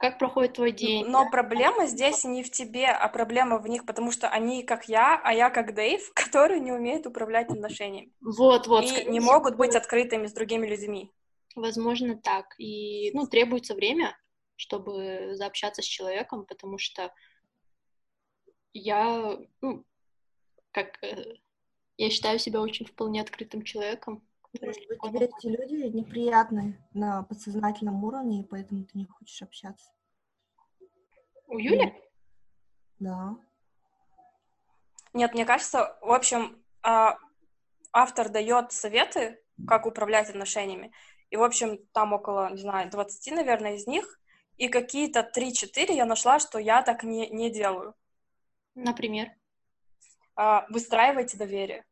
как 0.00 0.18
проходит 0.18 0.54
твой 0.54 0.72
день. 0.72 1.04
Но 1.06 1.24
да? 1.24 1.30
проблема 1.30 1.86
здесь 1.86 2.24
не 2.24 2.42
в 2.42 2.50
тебе, 2.50 2.86
а 2.86 3.06
проблема 3.08 3.58
в 3.58 3.68
них, 3.68 3.84
потому 3.84 4.10
что 4.10 4.30
они 4.30 4.62
как 4.62 4.88
я, 4.88 5.20
а 5.22 5.34
я 5.34 5.50
как 5.50 5.74
Дэйв, 5.74 6.10
которые 6.14 6.58
не 6.58 6.72
умеют 6.72 7.06
управлять 7.06 7.50
отношениями. 7.50 8.10
Вот, 8.22 8.66
вот. 8.66 8.84
И 8.84 9.04
не 9.04 9.20
могут 9.20 9.56
быть 9.56 9.76
открытыми 9.76 10.26
с 10.26 10.32
другими 10.32 10.66
людьми. 10.66 11.12
Возможно, 11.54 12.16
так. 12.16 12.54
И, 12.58 13.10
ну, 13.12 13.26
требуется 13.26 13.74
время, 13.74 14.16
чтобы 14.56 15.34
заобщаться 15.34 15.82
с 15.82 15.86
человеком, 15.86 16.46
потому 16.46 16.78
что 16.78 17.12
я, 18.72 19.36
ну, 19.60 19.84
как, 20.70 21.02
э, 21.02 21.34
я 21.98 22.08
считаю 22.08 22.38
себя 22.38 22.62
очень 22.62 22.86
вполне 22.86 23.20
открытым 23.20 23.64
человеком. 23.64 24.26
Может 24.58 24.88
быть, 24.88 25.00
тебе 25.00 25.26
эти 25.26 25.46
люди 25.46 25.96
неприятны 25.96 26.76
на 26.92 27.22
подсознательном 27.22 28.02
уровне, 28.02 28.40
и 28.40 28.44
поэтому 28.44 28.84
ты 28.84 28.98
не 28.98 29.06
хочешь 29.06 29.42
общаться. 29.42 29.92
У 31.46 31.58
Юли? 31.58 31.94
Да. 32.98 33.36
Нет, 35.12 35.34
мне 35.34 35.44
кажется, 35.44 35.96
в 36.00 36.10
общем, 36.10 36.62
а, 36.82 37.16
автор 37.92 38.28
дает 38.28 38.72
советы, 38.72 39.40
как 39.66 39.86
управлять 39.86 40.30
отношениями. 40.30 40.92
И, 41.30 41.36
в 41.36 41.42
общем, 41.42 41.78
там 41.92 42.12
около, 42.12 42.50
не 42.50 42.60
знаю, 42.60 42.90
20, 42.90 43.32
наверное, 43.32 43.74
из 43.74 43.86
них. 43.86 44.20
И 44.56 44.68
какие-то 44.68 45.28
3-4 45.34 45.92
я 45.92 46.04
нашла, 46.04 46.38
что 46.38 46.58
я 46.58 46.82
так 46.82 47.04
не, 47.04 47.28
не 47.30 47.50
делаю. 47.50 47.94
Например? 48.74 49.30
А, 50.34 50.66
выстраивайте 50.68 51.38
доверие 51.38 51.84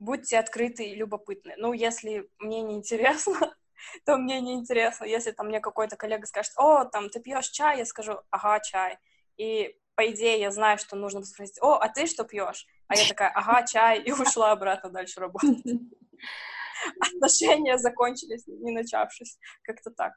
будьте 0.00 0.38
открыты 0.38 0.84
и 0.84 0.96
любопытны. 0.96 1.54
Ну, 1.58 1.72
если 1.72 2.28
мне 2.38 2.62
не 2.62 2.74
интересно, 2.74 3.54
то 4.04 4.16
мне 4.16 4.40
не 4.40 4.54
интересно. 4.54 5.04
Если 5.04 5.30
там 5.30 5.46
мне 5.46 5.60
какой-то 5.60 5.96
коллега 5.96 6.26
скажет, 6.26 6.52
о, 6.56 6.84
там, 6.84 7.08
ты 7.10 7.20
пьешь 7.20 7.50
чай, 7.50 7.78
я 7.78 7.84
скажу, 7.84 8.20
ага, 8.30 8.58
чай. 8.60 8.98
И 9.36 9.76
по 9.94 10.10
идее 10.10 10.40
я 10.40 10.50
знаю, 10.50 10.78
что 10.78 10.96
нужно 10.96 11.22
спросить, 11.22 11.58
о, 11.60 11.74
а 11.74 11.88
ты 11.88 12.06
что 12.06 12.24
пьешь? 12.24 12.66
А 12.88 12.96
я 12.96 13.06
такая, 13.06 13.30
ага, 13.30 13.62
чай, 13.66 14.02
и 14.02 14.10
ушла 14.10 14.52
обратно 14.52 14.90
дальше 14.90 15.20
работать. 15.20 15.64
Отношения 17.00 17.76
закончились, 17.76 18.46
не 18.46 18.72
начавшись. 18.72 19.38
Как-то 19.62 19.90
так. 19.90 20.14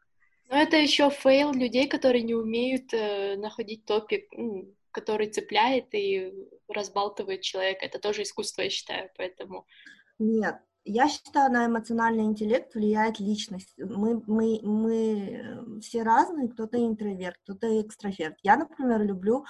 Ну, 0.49 0.55
это 0.55 0.77
еще 0.77 1.09
fail 1.09 1.51
людей, 1.51 1.87
которые 1.87 2.23
не 2.23 2.35
умеют 2.35 2.93
э, 2.93 3.35
находить 3.37 3.85
topic, 3.85 4.27
ну, 4.31 4.73
который 4.93 5.29
цепляет 5.29 5.93
и 5.93 6.33
разбалтывает 6.69 7.41
человека. 7.41 7.85
Это 7.85 7.99
тоже 7.99 8.23
искусство, 8.23 8.61
я 8.61 8.69
считаю, 8.69 9.09
поэтому... 9.17 9.65
Нет, 10.19 10.55
я 10.85 11.07
считаю, 11.07 11.51
на 11.51 11.65
эмоциональный 11.65 12.23
интеллект 12.23 12.73
влияет 12.75 13.19
личность. 13.19 13.73
Мы, 13.77 14.21
мы, 14.27 14.59
мы 14.63 15.79
все 15.81 16.03
разные, 16.03 16.49
кто-то 16.49 16.77
интроверт, 16.77 17.37
кто-то 17.43 17.81
экстраверт. 17.81 18.37
Я, 18.43 18.57
например, 18.57 19.01
люблю 19.01 19.45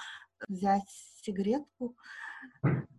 взять 0.48 0.88
сигаретку, 1.22 1.96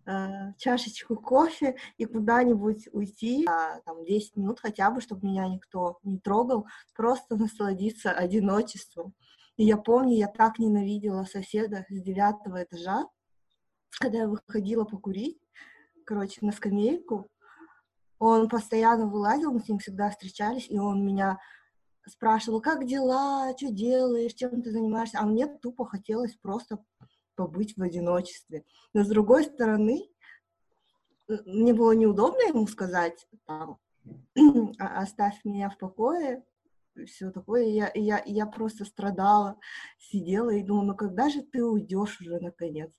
э, 0.06 0.52
чашечку 0.58 1.16
кофе 1.16 1.76
и 1.96 2.04
куда-нибудь 2.04 2.88
уйти, 2.92 3.46
а, 3.48 3.80
там, 3.80 4.04
10 4.04 4.36
минут 4.36 4.60
хотя 4.60 4.90
бы, 4.90 5.00
чтобы 5.00 5.26
меня 5.26 5.48
никто 5.48 5.98
не 6.02 6.18
трогал, 6.18 6.66
просто 6.94 7.36
насладиться 7.36 8.12
одиночеством. 8.12 9.14
И 9.56 9.64
я 9.64 9.76
помню, 9.76 10.16
я 10.16 10.28
так 10.28 10.58
ненавидела 10.58 11.24
соседа 11.24 11.86
с 11.88 12.00
девятого 12.02 12.62
этажа, 12.62 13.06
когда 13.98 14.18
я 14.18 14.28
выходила 14.28 14.84
покурить, 14.84 15.40
короче, 16.04 16.44
на 16.44 16.52
скамейку. 16.52 17.30
Он 18.18 18.48
постоянно 18.48 19.06
вылазил, 19.06 19.52
мы 19.52 19.60
с 19.60 19.68
ним 19.68 19.78
всегда 19.78 20.10
встречались, 20.10 20.70
и 20.70 20.78
он 20.78 21.04
меня 21.04 21.38
спрашивал, 22.06 22.60
как 22.60 22.86
дела, 22.86 23.52
что 23.56 23.70
делаешь, 23.70 24.34
чем 24.34 24.62
ты 24.62 24.70
занимаешься, 24.70 25.18
а 25.20 25.26
мне 25.26 25.46
тупо 25.46 25.86
хотелось 25.86 26.36
просто 26.36 26.78
побыть 27.34 27.76
в 27.76 27.82
одиночестве. 27.82 28.64
Но 28.92 29.04
с 29.04 29.08
другой 29.08 29.44
стороны, 29.44 30.08
мне 31.28 31.74
было 31.74 31.92
неудобно 31.92 32.48
ему 32.48 32.66
сказать, 32.66 33.26
там, 33.46 33.78
оставь 34.78 35.44
меня 35.44 35.68
в 35.70 35.78
покое, 35.78 36.44
все 37.04 37.30
такое. 37.30 37.64
И 37.64 37.72
я, 37.72 37.90
я, 37.94 38.22
я 38.24 38.46
просто 38.46 38.84
страдала, 38.84 39.58
сидела 39.98 40.50
и 40.50 40.62
думала, 40.62 40.84
ну 40.84 40.96
когда 40.96 41.28
же 41.28 41.42
ты 41.42 41.64
уйдешь 41.64 42.20
уже 42.20 42.40
наконец? 42.40 42.90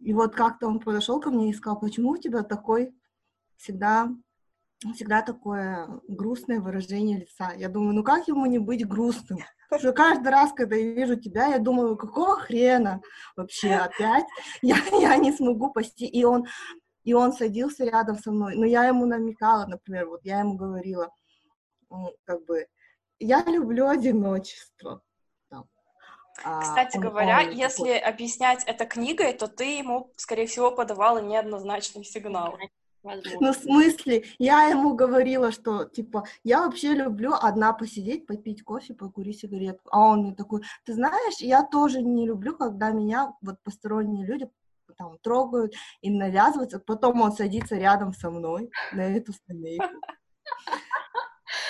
И 0.00 0.12
вот 0.12 0.34
как-то 0.34 0.66
он 0.66 0.80
подошел 0.80 1.20
ко 1.20 1.30
мне 1.30 1.50
и 1.50 1.54
сказал, 1.54 1.80
почему 1.80 2.10
у 2.10 2.18
тебя 2.18 2.42
такой 2.42 2.94
всегда 3.56 4.08
всегда 4.92 5.22
такое 5.22 5.88
грустное 6.08 6.60
выражение 6.60 7.20
лица. 7.20 7.52
Я 7.56 7.68
думаю, 7.68 7.94
ну 7.94 8.02
как 8.02 8.28
ему 8.28 8.44
не 8.46 8.58
быть 8.58 8.86
грустным? 8.86 9.38
Потому 9.70 9.80
что 9.80 9.92
каждый 9.92 10.28
раз, 10.28 10.52
когда 10.52 10.76
я 10.76 10.92
вижу 10.92 11.16
тебя, 11.16 11.46
я 11.46 11.58
думаю, 11.58 11.96
какого 11.96 12.38
хрена 12.38 13.00
вообще 13.36 13.72
опять? 13.74 14.26
Я, 14.62 14.76
я 15.00 15.16
не 15.16 15.32
смогу 15.32 15.72
пасти. 15.72 16.06
И 16.06 16.22
он, 16.24 16.46
и 17.02 17.14
он 17.14 17.32
садился 17.32 17.84
рядом 17.84 18.18
со 18.18 18.30
мной. 18.30 18.56
Но 18.56 18.66
я 18.66 18.84
ему 18.84 19.06
намекала, 19.06 19.66
например, 19.66 20.08
вот 20.08 20.20
я 20.24 20.40
ему 20.40 20.56
говорила, 20.56 21.10
как 22.24 22.44
бы, 22.44 22.66
я 23.18 23.42
люблю 23.44 23.88
одиночество. 23.88 25.02
а, 26.42 26.60
Кстати 26.62 26.96
он- 26.96 27.02
говоря, 27.04 27.42
он 27.44 27.50
если 27.52 27.94
такой- 27.94 27.98
объяснять 28.00 28.64
это 28.66 28.86
книгой, 28.86 29.32
то 29.34 29.46
ты 29.46 29.78
ему, 29.78 30.10
скорее 30.16 30.46
всего, 30.46 30.72
подавала 30.72 31.18
неоднозначный 31.18 32.04
сигнал. 32.04 32.58
Возможно. 33.04 33.38
Ну, 33.40 33.52
в 33.52 33.56
смысле, 33.56 34.24
я 34.38 34.62
ему 34.64 34.94
говорила, 34.94 35.52
что, 35.52 35.84
типа, 35.84 36.24
я 36.42 36.62
вообще 36.62 36.94
люблю 36.94 37.34
одна 37.34 37.72
посидеть, 37.74 38.26
попить 38.26 38.64
кофе, 38.64 38.94
покурить 38.94 39.40
сигаретку. 39.40 39.88
А 39.92 40.00
он 40.00 40.22
мне 40.22 40.34
такой, 40.34 40.62
ты 40.84 40.94
знаешь, 40.94 41.36
я 41.38 41.62
тоже 41.62 42.02
не 42.02 42.26
люблю, 42.26 42.56
когда 42.56 42.90
меня 42.90 43.34
вот 43.42 43.62
посторонние 43.62 44.26
люди 44.26 44.50
там 44.96 45.18
трогают 45.18 45.74
и 46.00 46.10
навязываются. 46.10 46.78
Потом 46.80 47.20
он 47.20 47.32
садится 47.32 47.76
рядом 47.76 48.12
со 48.14 48.30
мной 48.30 48.70
на 48.92 49.02
эту 49.02 49.32
скамейку. 49.34 49.84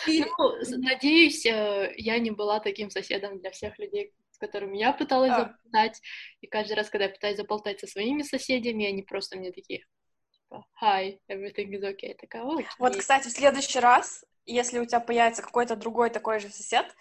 И- 0.07 0.25
Ну, 0.39 0.49
с- 0.63 0.77
надеюсь, 0.77 1.47
э, 1.47 1.95
я 1.97 2.19
не 2.19 2.31
была 2.31 2.61
таким 2.61 2.91
соседом 2.91 3.39
для 3.39 3.51
всех 3.51 3.79
людей, 3.79 4.13
с 4.31 4.39
которыми 4.39 4.77
я 4.79 4.93
пыталась 4.93 5.33
А. 5.33 5.37
заболтать. 5.65 6.01
И 6.41 6.47
каждый 6.47 6.75
раз, 6.75 6.91
когда 6.91 7.05
я 7.07 7.11
пытаюсь 7.11 7.37
заболтать 7.37 7.81
со 7.81 7.87
своими 7.87 8.23
соседями, 8.23 8.87
они 8.87 9.03
просто 9.03 9.39
мне 9.39 9.53
такие, 9.53 9.85
типа, 10.33 10.65
hi, 10.83 11.19
everything 11.29 11.71
is 11.71 11.83
okay. 11.83 12.09
Я 12.09 12.15
такая, 12.15 12.43
окей. 12.43 12.67
Вот, 12.79 12.97
кстати, 12.97 13.29
в 13.29 13.33
следующий 13.33 13.81
раз, 13.81 14.25
если 14.47 14.79
у 14.79 14.85
тебя 14.87 15.01
появится 15.01 15.43
какой-то 15.43 15.77
другой 15.77 16.11
такой 16.11 16.41
же 16.41 16.49
сосед, 16.51 16.95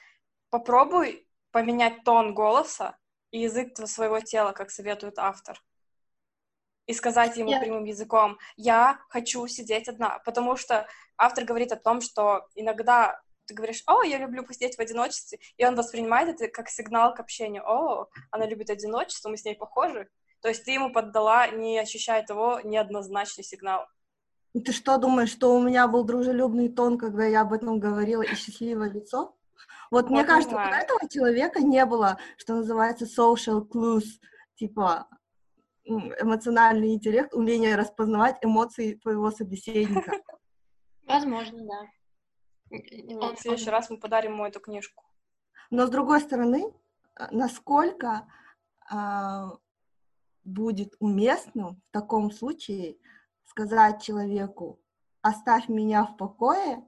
попробуй 0.49 1.27
поменять 1.51 2.03
тон 2.03 2.33
голоса 2.33 2.97
и 3.31 3.39
язык 3.39 3.75
своего 3.87 4.19
тела, 4.19 4.51
как 4.53 4.71
советует 4.71 5.19
автор. 5.19 5.61
И 6.85 6.93
сказать 6.93 7.37
ему 7.37 7.49
Я- 7.49 7.59
прямым 7.59 7.85
языком, 7.85 8.37
я 8.57 8.99
хочу 9.09 9.47
сидеть 9.47 9.87
одна. 9.87 10.19
Потому 10.25 10.57
что 10.57 10.87
автор 11.17 11.45
говорит 11.45 11.71
о 11.71 11.77
том, 11.77 12.01
что 12.01 12.47
иногда 12.55 13.21
ты 13.45 13.53
говоришь, 13.53 13.83
о, 13.87 14.03
я 14.03 14.17
люблю 14.17 14.43
посидеть 14.43 14.75
в 14.75 14.79
одиночестве, 14.79 15.39
и 15.57 15.65
он 15.65 15.75
воспринимает 15.75 16.29
это 16.29 16.47
как 16.47 16.69
сигнал 16.69 17.13
к 17.13 17.19
общению. 17.19 17.63
О, 17.65 18.07
она 18.31 18.45
любит 18.45 18.69
одиночество, 18.69 19.29
мы 19.29 19.37
с 19.37 19.45
ней 19.45 19.55
похожи. 19.55 20.09
То 20.41 20.49
есть 20.49 20.65
ты 20.65 20.71
ему 20.71 20.91
поддала, 20.91 21.47
не 21.47 21.79
ощущая 21.79 22.23
того, 22.23 22.59
неоднозначный 22.63 23.43
сигнал. 23.43 23.85
Ты 24.53 24.71
что 24.71 24.97
думаешь, 24.97 25.31
что 25.31 25.55
у 25.55 25.61
меня 25.61 25.87
был 25.87 26.03
дружелюбный 26.03 26.69
тон, 26.69 26.97
когда 26.97 27.25
я 27.25 27.41
об 27.41 27.53
этом 27.53 27.79
говорила, 27.79 28.21
и 28.21 28.35
счастливое 28.35 28.89
лицо? 28.89 29.35
Вот 29.89 30.09
мне 30.09 30.23
кажется, 30.23 30.55
у 30.55 30.59
этого 30.59 31.09
человека 31.09 31.61
не 31.61 31.85
было, 31.85 32.17
что 32.37 32.55
называется 32.55 33.05
social 33.05 33.67
clues, 33.67 34.05
типа 34.55 35.07
эмоциональный 35.85 36.93
интеллект, 36.93 37.33
умение 37.33 37.75
распознавать 37.75 38.37
эмоции 38.41 38.95
твоего 38.95 39.31
собеседника. 39.31 40.11
Возможно, 41.05 41.65
да. 41.65 42.77
В 43.33 43.37
следующий 43.37 43.69
раз 43.69 43.89
мы 43.89 43.99
подарим 43.99 44.33
ему 44.33 44.45
эту 44.45 44.59
книжку. 44.59 45.03
Но 45.69 45.85
с 45.85 45.89
другой 45.89 46.21
стороны, 46.21 46.73
а, 47.15 47.29
насколько 47.31 48.27
а, 48.89 49.57
будет 50.43 50.95
уместным 50.99 51.81
в 51.87 51.91
таком 51.91 52.31
случае 52.31 52.97
сказать 53.45 54.01
человеку, 54.01 54.79
оставь 55.21 55.69
меня 55.69 56.05
в 56.05 56.17
покое, 56.17 56.87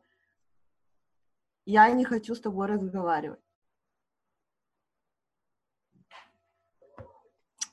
я 1.65 1.89
не 1.91 2.05
хочу 2.05 2.35
с 2.35 2.41
тобой 2.41 2.67
разговаривать. 2.67 3.39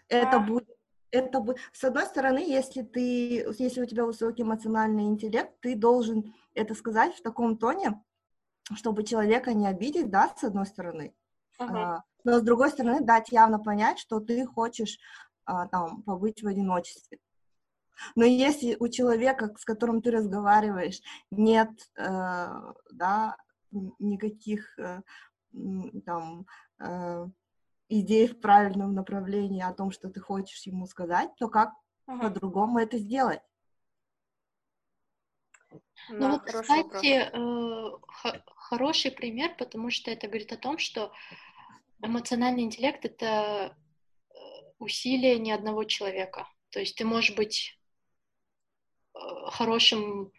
Это 0.08 0.36
А. 0.36 0.40
будет, 0.40 0.68
это 1.12 1.40
будет, 1.40 1.58
с 1.72 1.84
одной 1.84 2.04
стороны, 2.06 2.38
если 2.38 2.82
ты, 2.82 3.46
если 3.58 3.82
у 3.82 3.86
тебя 3.86 4.06
высокий 4.06 4.42
эмоциональный 4.42 5.04
интеллект, 5.04 5.52
ты 5.60 5.76
должен 5.76 6.34
это 6.54 6.74
сказать 6.74 7.14
в 7.14 7.22
таком 7.22 7.56
тоне, 7.58 8.02
чтобы 8.74 9.04
человека 9.04 9.52
не 9.52 9.68
обидеть, 9.68 10.10
да, 10.10 10.34
с 10.36 10.42
одной 10.42 10.66
стороны. 10.66 11.14
А, 11.58 12.02
но 12.24 12.38
с 12.38 12.42
другой 12.42 12.70
стороны, 12.70 13.00
дать 13.00 13.30
явно 13.30 13.58
понять, 13.58 13.98
что 13.98 14.20
ты 14.20 14.46
хочешь 14.46 14.98
а, 15.44 15.68
там 15.68 16.02
побыть 16.02 16.42
в 16.42 16.46
одиночестве. 16.46 17.18
Но 18.16 18.24
если 18.24 18.76
у 18.80 18.88
человека, 18.88 19.54
с 19.58 19.64
которым 19.64 20.00
ты 20.00 20.10
разговариваешь, 20.10 21.00
нет, 21.30 21.70
э, 21.96 22.46
да, 22.90 23.36
никаких 23.70 24.76
э, 24.78 25.02
там 26.04 26.46
идей 28.00 28.26
в 28.26 28.40
правильном 28.40 28.94
направлении 28.94 29.62
о 29.62 29.72
том, 29.72 29.90
что 29.90 30.08
ты 30.08 30.20
хочешь 30.20 30.66
ему 30.66 30.86
сказать, 30.86 31.30
то 31.36 31.48
как 31.48 31.70
Мгм. 32.06 32.20
по-другому 32.20 32.78
это 32.78 32.98
сделать? 32.98 33.40
Ну 36.08 36.18
Да, 36.18 36.30
вот, 36.30 36.42
кстати, 36.42 37.30
э, 37.32 37.90
хо- 38.08 38.42
хороший 38.56 39.10
пример, 39.12 39.54
потому 39.56 39.90
что 39.90 40.10
это 40.10 40.26
говорит 40.26 40.52
о 40.52 40.56
том, 40.56 40.78
что 40.78 41.12
эмоциональный 42.02 42.62
интеллект— 42.62 43.04
это 43.06 43.76
э, 44.30 44.34
усилие 44.78 45.38
не 45.38 45.52
одного 45.52 45.84
человека. 45.84 46.48
То 46.70 46.80
есть 46.80 46.96
ты 46.96 47.04
можешь 47.04 47.36
быть 47.36 47.78
э, 49.14 49.18
хорошим, 49.50 50.32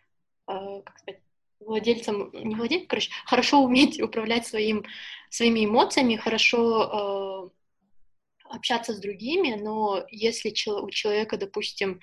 э, 0.48 0.82
как 0.84 1.00
сказать, 1.00 1.23
владельцем, 1.66 2.30
не 2.34 2.56
владельцем, 2.56 2.88
короче, 2.88 3.12
хорошо 3.26 3.62
уметь 3.64 4.02
управлять 4.02 4.46
своим, 4.48 4.86
своими 5.30 5.66
эмоциями, 5.66 6.16
хорошо 6.16 7.52
э, 7.54 8.50
общаться 8.50 8.94
с 8.94 9.00
другими, 9.00 9.56
но 9.56 10.04
если 10.10 10.50
чел- 10.52 10.84
у 10.86 10.90
человека, 10.90 11.38
допустим, 11.38 12.00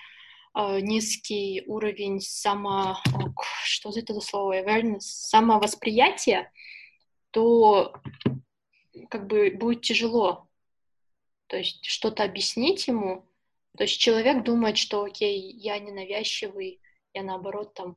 э, 0.57 0.81
низкий 0.81 1.62
уровень 1.66 2.20
само... 2.20 2.96
о, 3.14 3.33
к- 3.33 3.44
Что 3.64 3.90
это 3.94 4.14
за 4.14 4.20
слово? 4.20 4.61
Awareness, 4.61 5.01
самовосприятия, 5.01 6.51
то 7.31 7.94
как 9.09 9.27
бы 9.27 9.51
будет 9.53 9.83
тяжело. 9.83 10.49
То 11.46 11.57
есть 11.57 11.85
что-то 11.85 12.25
объяснить 12.25 12.88
ему. 12.88 13.25
То 13.77 13.85
есть 13.85 14.01
человек 14.01 14.42
думает, 14.42 14.79
что 14.79 15.05
окей, 15.05 15.40
я 15.40 15.79
ненавязчивый, 15.79 16.81
я 17.14 17.23
наоборот 17.23 17.75
там 17.75 17.96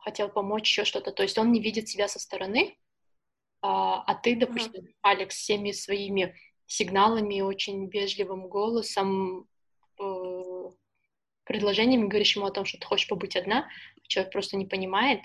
хотел 0.00 0.28
помочь 0.28 0.68
еще 0.68 0.84
что-то. 0.84 1.12
То 1.12 1.22
есть 1.22 1.38
он 1.38 1.52
не 1.52 1.60
видит 1.60 1.88
себя 1.88 2.08
со 2.08 2.18
стороны, 2.18 2.76
а, 3.60 4.02
а 4.02 4.14
ты, 4.14 4.36
допустим, 4.36 4.94
Алекс, 5.02 5.36
всеми 5.36 5.72
своими 5.72 6.34
сигналами, 6.66 7.40
очень 7.40 7.88
вежливым 7.88 8.48
голосом, 8.48 9.48
э, 10.00 10.70
предложениями 11.44 12.08
говоришь 12.08 12.36
ему 12.36 12.46
о 12.46 12.50
том, 12.50 12.64
что 12.64 12.78
ты 12.78 12.86
хочешь 12.86 13.08
побыть 13.08 13.36
одна, 13.36 13.68
человек 14.02 14.32
просто 14.32 14.56
не 14.56 14.66
понимает, 14.66 15.20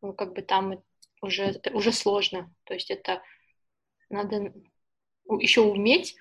ну, 0.00 0.12
как 0.12 0.34
бы 0.34 0.42
там 0.42 0.82
уже, 1.20 1.60
уже 1.72 1.92
сложно. 1.92 2.52
То 2.64 2.74
есть 2.74 2.90
это 2.90 3.22
надо 4.08 4.52
еще 5.38 5.62
уметь 5.62 6.16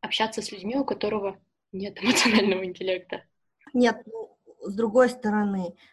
общаться 0.00 0.42
с 0.42 0.50
людьми, 0.52 0.76
у 0.76 0.84
которого 0.84 1.40
нет 1.70 1.98
эмоционального 2.02 2.64
интеллекта. 2.64 3.24
Нет, 3.72 4.02
ну, 4.06 4.38
с 4.60 4.74
другой 4.74 5.10
стороны, 5.10 5.74
а, 5.74 5.91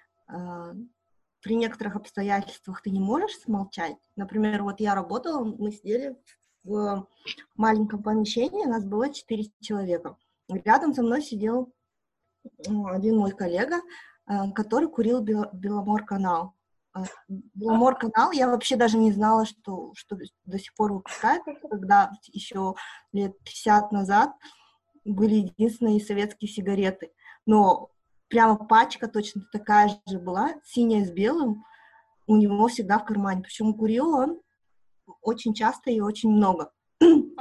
при 1.41 1.55
некоторых 1.55 1.95
обстоятельствах 1.95 2.81
ты 2.81 2.89
не 2.89 2.99
можешь 2.99 3.37
смолчать. 3.39 3.97
Например, 4.15 4.63
вот 4.63 4.79
я 4.79 4.93
работала, 4.95 5.43
мы 5.43 5.71
сидели 5.71 6.17
в 6.63 7.07
маленьком 7.55 8.03
помещении, 8.03 8.65
нас 8.65 8.83
было 8.83 9.13
четыре 9.13 9.45
человека. 9.61 10.17
Рядом 10.49 10.93
со 10.93 11.01
мной 11.01 11.21
сидел 11.21 11.73
м, 12.67 12.87
один 12.87 13.17
мой 13.17 13.31
коллега, 13.31 13.81
а, 14.25 14.51
который 14.51 14.89
курил 14.89 15.21
Бел- 15.21 15.49
Беломор-канал. 15.53 16.53
А, 16.93 17.03
Беломор-канал, 17.27 18.31
я 18.31 18.49
вообще 18.49 18.75
даже 18.75 18.97
не 18.97 19.11
знала, 19.11 19.45
что, 19.45 19.93
что 19.95 20.17
до 20.45 20.59
сих 20.59 20.73
пор 20.75 20.93
выпускают, 20.93 21.43
когда 21.69 22.11
еще 22.27 22.75
лет 23.13 23.37
50 23.43 23.91
назад 23.91 24.31
были 25.05 25.35
единственные 25.35 26.01
советские 26.01 26.49
сигареты. 26.49 27.11
Но 27.45 27.89
прямо 28.29 28.55
пачка 28.55 29.07
точно 29.07 29.41
такая 29.51 29.89
же 30.07 30.19
была, 30.19 30.53
синяя 30.63 31.05
с 31.05 31.11
белым, 31.11 31.63
у 32.27 32.37
него 32.37 32.67
всегда 32.67 32.99
в 32.99 33.05
кармане. 33.05 33.41
Причем 33.41 33.73
курил 33.73 34.09
он 34.09 34.39
очень 35.21 35.53
часто 35.53 35.89
и 35.91 35.99
очень 35.99 36.31
много. 36.31 36.71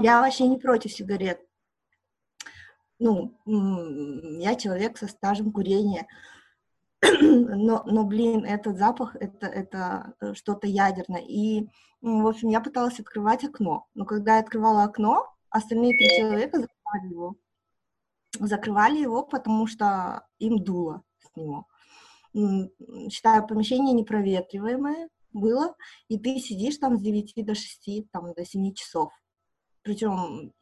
Я 0.00 0.20
вообще 0.20 0.46
не 0.46 0.58
против 0.58 0.92
сигарет. 0.92 1.40
Ну, 2.98 3.38
я 3.44 4.54
человек 4.56 4.98
со 4.98 5.06
стажем 5.06 5.52
курения. 5.52 6.06
Но, 7.20 7.84
но 7.86 8.02
блин, 8.02 8.44
этот 8.44 8.76
запах, 8.76 9.14
это, 9.14 9.46
это 9.46 10.14
э, 10.20 10.34
что-то 10.34 10.66
ядерное. 10.66 11.20
И, 11.20 11.68
в 12.00 12.26
общем, 12.26 12.48
я 12.48 12.60
пыталась 12.60 12.98
открывать 12.98 13.44
окно. 13.44 13.86
Но 13.94 14.04
когда 14.04 14.34
я 14.34 14.40
открывала 14.40 14.82
окно, 14.82 15.32
остальные 15.48 15.96
три 15.96 16.08
человека 16.18 16.58
закрывали 16.58 17.12
его. 17.12 17.36
Закрывали 18.40 18.98
его, 19.00 19.24
потому 19.24 19.66
что 19.66 20.26
им 20.38 20.62
дуло 20.62 21.02
с 21.18 21.36
него. 21.36 21.66
Считаю, 23.10 23.46
помещение 23.46 23.94
непроветриваемое 23.94 25.08
было, 25.32 25.74
и 26.08 26.18
ты 26.18 26.38
сидишь 26.38 26.78
там 26.78 26.96
с 26.96 27.00
9 27.00 27.44
до 27.44 27.54
6, 27.54 28.10
там, 28.10 28.32
до 28.34 28.44
7 28.44 28.74
часов. 28.74 29.12
Причем 29.82 30.52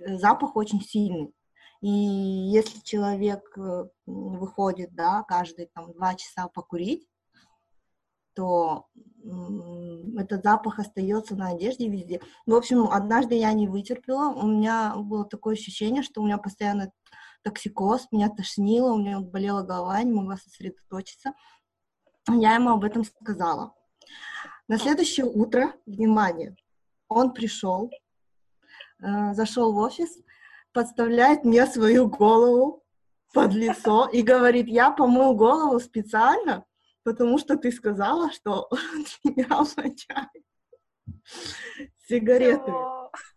э, 0.00 0.16
запах 0.16 0.56
очень 0.56 0.80
сильный. 0.80 1.34
И 1.80 1.88
если 1.88 2.80
человек 2.80 3.42
э, 3.58 3.84
выходит, 4.06 4.94
да, 4.94 5.22
каждые 5.24 5.68
там 5.74 5.92
два 5.92 6.14
часа 6.14 6.48
покурить, 6.48 7.06
то 8.34 8.86
этот 10.16 10.42
запах 10.42 10.78
остается 10.78 11.34
на 11.34 11.48
одежде 11.48 11.88
везде. 11.88 12.20
В 12.46 12.54
общем, 12.54 12.84
однажды 12.90 13.34
я 13.36 13.52
не 13.52 13.68
вытерпела, 13.68 14.32
у 14.34 14.46
меня 14.46 14.94
было 14.96 15.24
такое 15.24 15.54
ощущение, 15.54 16.02
что 16.02 16.20
у 16.20 16.26
меня 16.26 16.38
постоянно 16.38 16.92
токсикоз, 17.42 18.08
меня 18.10 18.28
тошнило, 18.28 18.92
у 18.92 18.98
меня 18.98 19.20
болела 19.20 19.62
голова, 19.62 20.02
не 20.02 20.12
могла 20.12 20.36
сосредоточиться. 20.36 21.32
Я 22.28 22.54
ему 22.54 22.70
об 22.70 22.84
этом 22.84 23.04
сказала. 23.04 23.74
На 24.66 24.78
следующее 24.78 25.26
утро, 25.26 25.74
внимание, 25.84 26.56
он 27.08 27.32
пришел, 27.34 27.90
э, 29.02 29.34
зашел 29.34 29.72
в 29.72 29.76
офис, 29.76 30.08
подставляет 30.72 31.44
мне 31.44 31.66
свою 31.66 32.08
голову 32.08 32.82
под 33.34 33.52
лицо 33.52 34.08
и 34.08 34.22
говорит, 34.22 34.68
я 34.68 34.90
помыл 34.90 35.34
голову 35.34 35.78
специально, 35.80 36.64
потому 37.04 37.38
что 37.38 37.56
ты 37.56 37.70
сказала, 37.70 38.32
что 38.32 38.68
меня 39.24 39.46
означает 39.50 40.30
сигареты. 42.08 42.72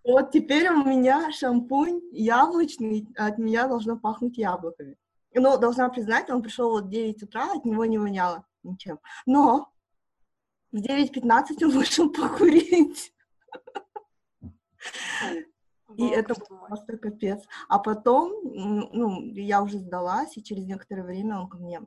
Вот 0.03 0.31
теперь 0.31 0.69
у 0.69 0.83
меня 0.83 1.31
шампунь 1.31 2.01
яблочный, 2.11 3.07
от 3.15 3.37
меня 3.37 3.67
должно 3.67 3.97
пахнуть 3.97 4.37
яблоками. 4.37 4.97
Ну, 5.33 5.57
должна 5.57 5.89
признать, 5.89 6.29
он 6.29 6.41
пришел 6.41 6.71
вот 6.71 6.85
в 6.85 6.89
9 6.89 7.23
утра, 7.23 7.51
от 7.53 7.65
него 7.65 7.85
не 7.85 7.99
воняло 7.99 8.45
ничем. 8.63 8.99
Но 9.25 9.71
в 10.71 10.77
9.15 10.77 11.65
он 11.65 11.71
вышел 11.71 12.09
покурить. 12.11 13.13
И 15.95 16.07
это 16.07 16.35
просто 16.35 16.97
капец. 16.97 17.43
А 17.67 17.79
потом, 17.79 18.31
ну, 18.43 19.21
я 19.33 19.61
уже 19.61 19.79
сдалась, 19.79 20.37
и 20.37 20.43
через 20.43 20.65
некоторое 20.65 21.03
время 21.03 21.39
он 21.39 21.49
ко 21.49 21.57
мне 21.57 21.81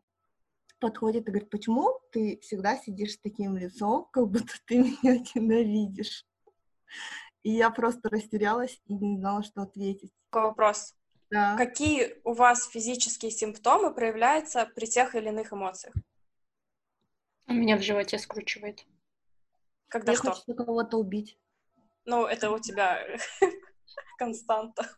подходит 0.80 1.22
и 1.22 1.30
говорит, 1.30 1.50
почему 1.50 2.00
ты 2.12 2.38
всегда 2.40 2.76
сидишь 2.76 3.12
с 3.12 3.18
таким 3.18 3.56
лицом, 3.56 4.08
как 4.10 4.28
будто 4.28 4.54
ты 4.66 4.78
меня 4.78 5.22
ненавидишь? 5.34 6.26
И 7.42 7.52
я 7.52 7.70
просто 7.70 8.08
растерялась 8.08 8.80
и 8.86 8.94
не 8.94 9.18
знала, 9.18 9.42
что 9.42 9.62
ответить. 9.62 10.12
Такой 10.30 10.48
вопрос. 10.48 10.94
Да. 11.30 11.56
Какие 11.56 12.16
у 12.24 12.32
вас 12.32 12.68
физические 12.68 13.30
симптомы 13.30 13.94
проявляются 13.94 14.66
при 14.74 14.86
тех 14.86 15.14
или 15.14 15.28
иных 15.28 15.52
эмоциях? 15.52 15.94
У 17.46 17.52
меня 17.52 17.76
в 17.76 17.82
животе 17.82 18.18
скручивает. 18.18 18.84
Когда 19.88 20.12
Я 20.12 20.18
что? 20.18 20.32
хочу 20.32 20.54
кого-то 20.54 20.96
убить. 20.98 21.38
Ну, 22.04 22.26
это 22.26 22.50
у 22.50 22.58
тебя 22.58 23.00
константа. 24.18 24.88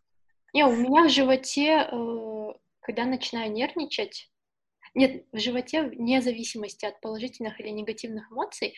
Не, 0.53 0.65
у 0.65 0.75
меня 0.75 1.05
в 1.05 1.11
животе, 1.11 1.89
э, 1.91 2.53
когда 2.81 3.05
начинаю 3.05 3.53
нервничать, 3.53 4.32
нет, 4.95 5.25
в 5.33 5.39
животе, 5.39 5.83
вне 5.83 6.21
зависимости 6.21 6.85
от 6.85 7.01
положительных 7.01 7.61
или 7.61 7.69
негативных 7.69 8.31
эмоций, 8.31 8.75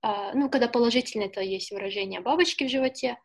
а, 0.00 0.34
ну, 0.34 0.50
когда 0.50 0.68
положительное, 0.68 1.28
это 1.28 1.40
есть 1.40 1.70
выражение 1.70 2.20
бабочки 2.20 2.64
в 2.64 2.68
животе, 2.68 3.18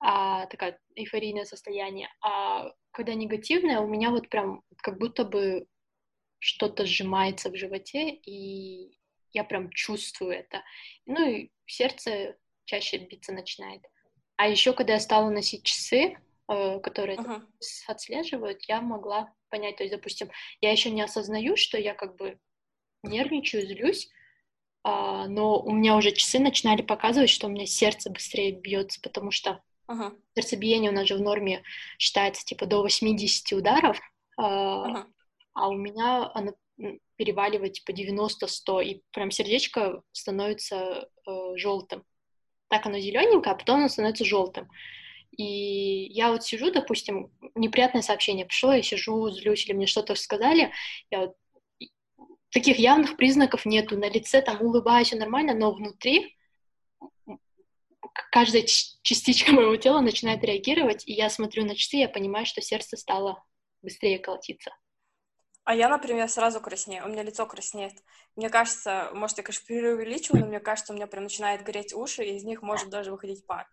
а, 0.00 0.46
такое 0.46 0.78
эйфорийное 0.94 1.44
состояние, 1.44 2.08
а 2.22 2.72
когда 2.90 3.14
негативное, 3.14 3.80
у 3.80 3.86
меня 3.86 4.10
вот 4.10 4.28
прям 4.28 4.62
как 4.78 4.98
будто 4.98 5.24
бы 5.24 5.66
что-то 6.38 6.86
сжимается 6.86 7.50
в 7.50 7.56
животе, 7.56 8.10
и 8.10 8.98
я 9.32 9.44
прям 9.44 9.70
чувствую 9.70 10.32
это. 10.32 10.62
Ну 11.06 11.28
и 11.28 11.50
сердце 11.66 12.36
чаще 12.64 12.98
биться 12.98 13.32
начинает. 13.32 13.82
А 14.36 14.48
еще, 14.48 14.72
когда 14.72 14.94
я 14.94 15.00
стала 15.00 15.30
носить 15.30 15.64
часы, 15.64 16.16
которые 16.46 17.18
uh-huh. 17.18 17.42
отслеживают, 17.86 18.62
я 18.68 18.80
могла 18.80 19.32
понять, 19.48 19.76
то 19.76 19.82
есть, 19.82 19.94
допустим, 19.94 20.30
я 20.60 20.70
еще 20.72 20.90
не 20.90 21.02
осознаю, 21.02 21.56
что 21.56 21.78
я 21.78 21.94
как 21.94 22.16
бы 22.16 22.38
нервничаю, 23.02 23.66
злюсь, 23.66 24.10
а, 24.82 25.26
но 25.26 25.60
у 25.60 25.72
меня 25.72 25.96
уже 25.96 26.12
часы 26.12 26.38
начинали 26.38 26.82
показывать, 26.82 27.30
что 27.30 27.46
у 27.46 27.50
меня 27.50 27.66
сердце 27.66 28.10
быстрее 28.10 28.52
бьется, 28.52 29.00
потому 29.00 29.30
что 29.30 29.62
uh-huh. 29.88 30.18
сердцебиение 30.34 30.90
у 30.90 30.94
нас 30.94 31.08
же 31.08 31.16
в 31.16 31.20
норме 31.20 31.62
считается 31.98 32.44
типа 32.44 32.66
до 32.66 32.82
80 32.82 33.52
ударов, 33.52 33.98
а, 34.36 34.42
uh-huh. 34.42 35.04
а 35.54 35.68
у 35.68 35.74
меня 35.74 36.30
оно 36.34 36.54
переваливает 37.16 37.74
типа 37.74 37.92
90-100, 37.92 38.84
и 38.84 39.02
прям 39.12 39.30
сердечко 39.30 40.02
становится 40.12 41.08
э, 41.26 41.56
желтым. 41.56 42.04
Так 42.68 42.86
оно 42.86 42.98
зелененькое, 42.98 43.54
а 43.54 43.56
потом 43.56 43.76
оно 43.76 43.88
становится 43.88 44.24
желтым. 44.24 44.68
И 45.36 46.12
я 46.12 46.30
вот 46.30 46.44
сижу, 46.44 46.70
допустим, 46.70 47.30
неприятное 47.54 48.02
сообщение 48.02 48.46
пришло, 48.46 48.72
я 48.72 48.82
сижу, 48.82 49.30
злюсь, 49.30 49.66
или 49.66 49.74
мне 49.74 49.86
что-то 49.86 50.14
сказали, 50.14 50.72
я 51.10 51.20
вот 51.20 51.36
таких 52.50 52.78
явных 52.78 53.16
признаков 53.16 53.66
нету. 53.66 53.98
На 53.98 54.08
лице 54.08 54.40
там 54.40 54.62
улыбаюсь, 54.62 55.08
все 55.08 55.16
нормально, 55.16 55.54
но 55.54 55.72
внутри 55.72 56.36
каждая 58.30 58.62
частичка 58.62 59.52
моего 59.52 59.76
тела 59.76 60.00
начинает 60.00 60.42
реагировать, 60.44 61.06
и 61.06 61.12
я 61.12 61.28
смотрю 61.28 61.64
на 61.64 61.74
часы, 61.74 61.96
я 61.96 62.08
понимаю, 62.08 62.46
что 62.46 62.60
сердце 62.60 62.96
стало 62.96 63.44
быстрее 63.82 64.18
колотиться. 64.18 64.70
А 65.64 65.74
я, 65.74 65.88
например, 65.88 66.28
сразу 66.28 66.60
краснею, 66.60 67.06
у 67.06 67.08
меня 67.08 67.22
лицо 67.22 67.46
краснеет. 67.46 67.94
Мне 68.36 68.50
кажется, 68.50 69.10
может, 69.14 69.38
я, 69.38 69.44
конечно, 69.44 69.64
преувеличиваю, 69.66 70.42
но 70.42 70.46
мне 70.46 70.60
кажется, 70.60 70.92
у 70.92 70.96
меня 70.96 71.06
прям 71.06 71.24
начинает 71.24 71.62
гореть 71.62 71.94
уши, 71.94 72.22
и 72.22 72.36
из 72.36 72.44
них 72.44 72.60
может 72.60 72.90
даже 72.90 73.10
выходить 73.10 73.46
пар. 73.46 73.66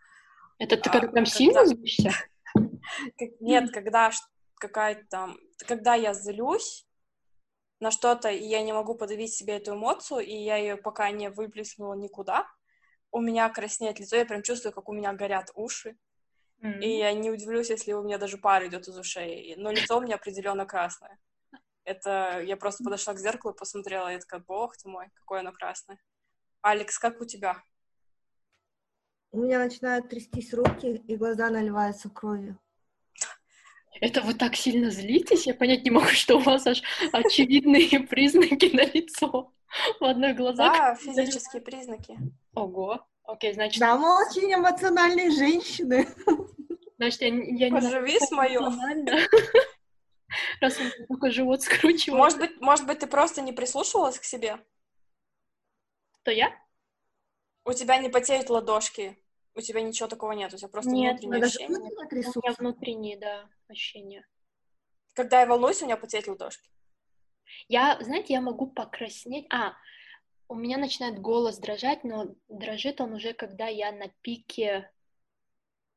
Это 0.62 0.78
ты 0.78 0.90
а, 0.92 0.94
когда 0.94 1.08
прям 1.08 1.26
сильно 1.26 1.66
злишься? 1.66 2.12
Нет, 3.40 3.72
когда 3.72 4.12
какая-то... 4.60 5.34
Когда 5.68 5.96
я 5.96 6.14
злюсь 6.14 6.86
на 7.80 7.90
что-то, 7.90 8.30
и 8.30 8.44
я 8.46 8.62
не 8.62 8.72
могу 8.72 8.94
подавить 8.94 9.34
себе 9.34 9.58
эту 9.58 9.74
эмоцию, 9.74 10.20
и 10.20 10.36
я 10.36 10.58
ее 10.58 10.78
пока 10.78 11.10
не 11.10 11.32
выплеснула 11.32 11.96
никуда, 11.96 12.48
у 13.10 13.20
меня 13.22 13.50
краснеет 13.50 14.00
лицо, 14.00 14.18
я 14.18 14.26
прям 14.26 14.44
чувствую, 14.44 14.72
как 14.72 14.88
у 14.88 14.94
меня 14.94 15.14
горят 15.14 15.50
уши. 15.56 15.98
Mm-hmm. 16.62 16.80
И 16.82 16.98
я 17.00 17.12
не 17.14 17.32
удивлюсь, 17.32 17.72
если 17.72 17.94
у 17.94 18.04
меня 18.04 18.20
даже 18.20 18.38
пар 18.38 18.64
идет 18.68 18.88
из 18.88 18.96
ушей. 18.96 19.56
Но 19.58 19.72
лицо 19.72 19.98
у 19.98 20.02
меня 20.02 20.16
определенно 20.16 20.68
красное. 20.68 21.18
Это 21.86 22.40
я 22.46 22.56
просто 22.56 22.84
подошла 22.84 23.16
к 23.16 23.20
зеркалу 23.20 23.56
и 23.56 23.58
посмотрела, 23.58 24.10
и 24.10 24.14
я 24.14 24.20
такая, 24.20 24.42
бог 24.42 24.78
ты 24.78 24.88
мой, 24.88 25.08
какое 25.16 25.40
оно 25.40 25.54
красное. 25.54 25.98
Алекс, 26.62 27.00
как 27.00 27.20
у 27.20 27.26
тебя? 27.26 27.64
У 29.32 29.40
меня 29.40 29.60
начинают 29.60 30.10
трястись 30.10 30.54
руки, 30.54 31.02
и 31.08 31.16
глаза 31.16 31.50
наливаются 31.50 32.10
кровью. 32.10 32.60
Это 34.02 34.22
вы 34.22 34.34
так 34.34 34.56
сильно 34.56 34.90
злитесь? 34.90 35.48
Я 35.48 35.54
понять 35.54 35.84
не 35.84 35.92
могу, 35.92 36.08
что 36.12 36.38
у 36.38 36.40
вас 36.40 36.66
аж 36.68 36.82
очевидные 37.12 38.00
признаки 38.10 38.76
на 38.76 38.86
лицо. 38.86 39.54
В 40.00 40.04
одной 40.04 40.34
глазах. 40.34 40.76
Да, 40.76 40.96
физические 40.96 41.62
признаки. 41.62 42.18
Ого. 42.54 43.08
Окей, 43.24 43.54
значит... 43.54 43.80
Да, 43.80 43.96
мы 43.98 44.26
очень 44.26 44.54
эмоциональные 44.54 45.32
женщины. 45.32 46.08
Значит, 46.98 47.22
я, 47.22 47.28
я 47.28 47.70
не... 47.70 47.72
Поживи 47.72 48.20
с 48.20 48.32
моё. 48.32 48.70
Раз 50.60 50.78
он 50.80 50.92
такой 51.08 51.32
живот 51.32 51.62
скручивает. 51.62 52.18
Может 52.18 52.40
быть, 52.40 52.60
может 52.60 52.86
быть, 52.86 53.00
ты 53.00 53.08
просто 53.08 53.42
не 53.42 53.54
прислушивалась 53.54 54.20
к 54.20 54.24
себе? 54.24 54.60
То 56.24 56.32
я? 56.32 56.54
У 57.64 57.74
тебя 57.74 57.98
не 57.98 58.10
потеют 58.10 58.50
ладошки, 58.50 59.18
у 59.56 59.62
тебя 59.62 59.82
ничего 59.82 60.08
такого 60.08 60.32
нет, 60.32 60.54
у 60.54 60.58
тебя 60.58 60.70
просто 60.70 60.92
нет, 60.92 61.22
внутреннее 61.22 61.46
ощущение. 61.46 61.80
Нет, 61.80 62.36
у 62.36 62.40
меня 62.40 62.56
внутренние, 62.58 63.18
да, 63.18 63.50
ощущения. 63.68 64.28
Когда 65.14 65.42
я 65.42 65.46
волнуюсь, 65.46 65.82
у 65.82 65.86
меня 65.86 65.98
потеют 65.98 66.28
ладошки. 66.28 66.70
Я, 67.68 67.98
знаете, 68.02 68.34
я 68.34 68.42
могу 68.42 68.68
покраснеть. 68.68 69.46
А, 69.52 69.74
у 70.48 70.56
меня 70.56 70.78
начинает 70.78 71.20
голос 71.20 71.58
дрожать, 71.58 72.04
но 72.04 72.36
дрожит 72.48 73.02
он 73.02 73.14
уже, 73.14 73.34
когда 73.34 73.68
я 73.68 73.92
на 73.92 74.08
пике 74.22 74.90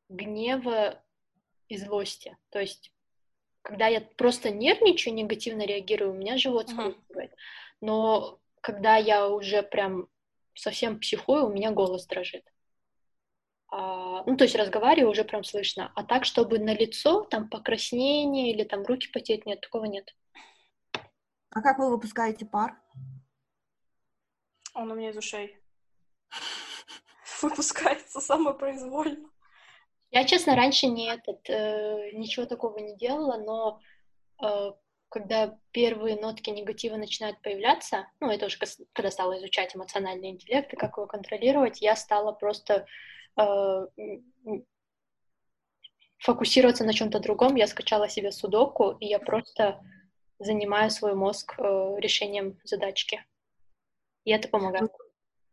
гнева 0.08 1.02
и 1.68 1.76
злости. 1.76 2.36
То 2.50 2.60
есть, 2.60 2.92
когда 3.62 3.86
я 3.86 4.00
просто 4.00 4.50
нервничаю, 4.50 5.14
негативно 5.14 5.62
реагирую, 5.62 6.12
у 6.12 6.16
меня 6.16 6.36
живот 6.36 6.70
скручивает. 6.70 7.30
Uh-huh. 7.30 7.36
Но 7.80 8.40
когда 8.60 8.96
я 8.96 9.28
уже 9.28 9.62
прям 9.62 10.08
совсем 10.54 11.00
психую, 11.00 11.46
у 11.46 11.52
меня 11.52 11.70
голос 11.70 12.06
дрожит. 12.06 12.44
А, 13.76 14.22
ну, 14.24 14.36
то 14.36 14.44
есть 14.44 14.54
разговариваю, 14.54 15.10
уже 15.10 15.24
прям 15.24 15.42
слышно. 15.42 15.90
А 15.96 16.04
так, 16.04 16.24
чтобы 16.24 16.60
на 16.60 16.72
лицо, 16.72 17.24
там, 17.24 17.48
покраснение 17.48 18.52
или 18.52 18.62
там 18.62 18.84
руки 18.84 19.08
потеть, 19.08 19.46
нет, 19.46 19.62
такого 19.62 19.86
нет. 19.86 20.14
А 21.50 21.60
как 21.60 21.80
вы 21.80 21.90
выпускаете 21.90 22.46
пар? 22.46 22.80
Он 24.74 24.92
у 24.92 24.94
меня 24.94 25.10
из 25.10 25.16
ушей. 25.16 25.58
Выпускается 27.42 28.20
самопроизвольно. 28.20 29.28
Я, 30.12 30.24
честно, 30.24 30.54
раньше 30.54 30.86
не 30.86 31.08
этот, 31.08 31.50
э, 31.50 32.12
ничего 32.12 32.46
такого 32.46 32.78
не 32.78 32.96
делала, 32.96 33.38
но 33.38 33.80
э, 34.40 34.72
когда 35.08 35.58
первые 35.72 36.14
нотки 36.14 36.50
негатива 36.50 36.94
начинают 36.94 37.42
появляться, 37.42 38.06
ну, 38.20 38.30
это 38.30 38.46
уже 38.46 38.56
когда 38.92 39.10
стала 39.10 39.36
изучать 39.38 39.74
эмоциональный 39.74 40.30
интеллект 40.30 40.72
и 40.72 40.76
как 40.76 40.96
его 40.96 41.08
контролировать, 41.08 41.82
я 41.82 41.96
стала 41.96 42.30
просто 42.30 42.86
фокусироваться 46.18 46.84
на 46.84 46.92
чем-то 46.92 47.20
другом. 47.20 47.54
Я 47.54 47.66
скачала 47.66 48.08
себе 48.08 48.32
судоку, 48.32 48.96
и 49.00 49.06
я 49.06 49.18
просто 49.18 49.80
занимаю 50.38 50.90
свой 50.90 51.14
мозг 51.14 51.54
э, 51.58 51.62
решением 51.98 52.58
задачки. 52.64 53.24
И 54.24 54.30
это 54.30 54.48
помогает. 54.48 54.90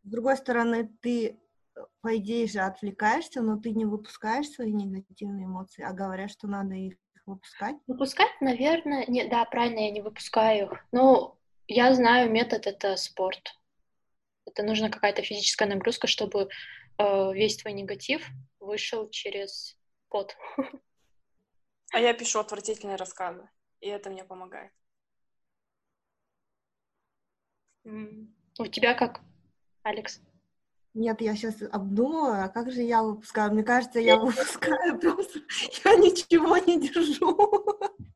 С 0.03 0.09
другой 0.09 0.37
стороны, 0.37 0.89
ты, 1.01 1.39
по 2.01 2.15
идее 2.17 2.47
же, 2.47 2.59
отвлекаешься, 2.59 3.41
но 3.41 3.57
ты 3.57 3.71
не 3.71 3.85
выпускаешь 3.85 4.49
свои 4.49 4.71
негативные 4.71 5.45
эмоции, 5.45 5.83
а 5.83 5.93
говорят, 5.93 6.31
что 6.31 6.47
надо 6.47 6.73
их 6.73 6.95
выпускать. 7.25 7.75
Выпускать, 7.87 8.31
наверное, 8.39 9.05
не, 9.07 9.25
да, 9.27 9.45
правильно, 9.45 9.79
я 9.79 9.91
не 9.91 10.01
выпускаю 10.01 10.71
их. 10.71 10.85
Но 10.91 11.37
я 11.67 11.93
знаю 11.93 12.31
метод— 12.31 12.65
это 12.67 12.95
спорт. 12.95 13.60
Это 14.51 14.63
нужна 14.63 14.89
какая-то 14.89 15.21
физическая 15.21 15.67
нагрузка, 15.67 16.07
чтобы 16.07 16.49
э, 16.97 17.33
весь 17.33 17.55
твой 17.57 17.73
негатив 17.73 18.27
вышел 18.59 19.09
через 19.09 19.77
пот. 20.09 20.35
А 21.93 21.99
я 21.99 22.13
пишу 22.13 22.39
отвратительные 22.39 22.95
рассказы, 22.95 23.49
и 23.81 23.89
это 23.89 24.09
мне 24.09 24.23
помогает. 24.23 24.71
У 27.83 28.65
тебя 28.71 28.93
как, 28.93 29.19
Алекс? 29.83 30.21
Нет, 30.93 31.19
я 31.19 31.35
сейчас 31.35 31.61
обдумываю, 31.69 32.45
а 32.45 32.47
как 32.47 32.71
же 32.71 32.81
я 32.81 33.03
выпускаю? 33.03 33.51
Мне 33.51 33.63
кажется, 33.63 33.99
я 33.99 34.15
выпускаю 34.19 34.97
просто, 35.01 35.39
я 35.83 35.95
ничего 35.95 36.57
не 36.59 36.79
держу. 36.79 37.77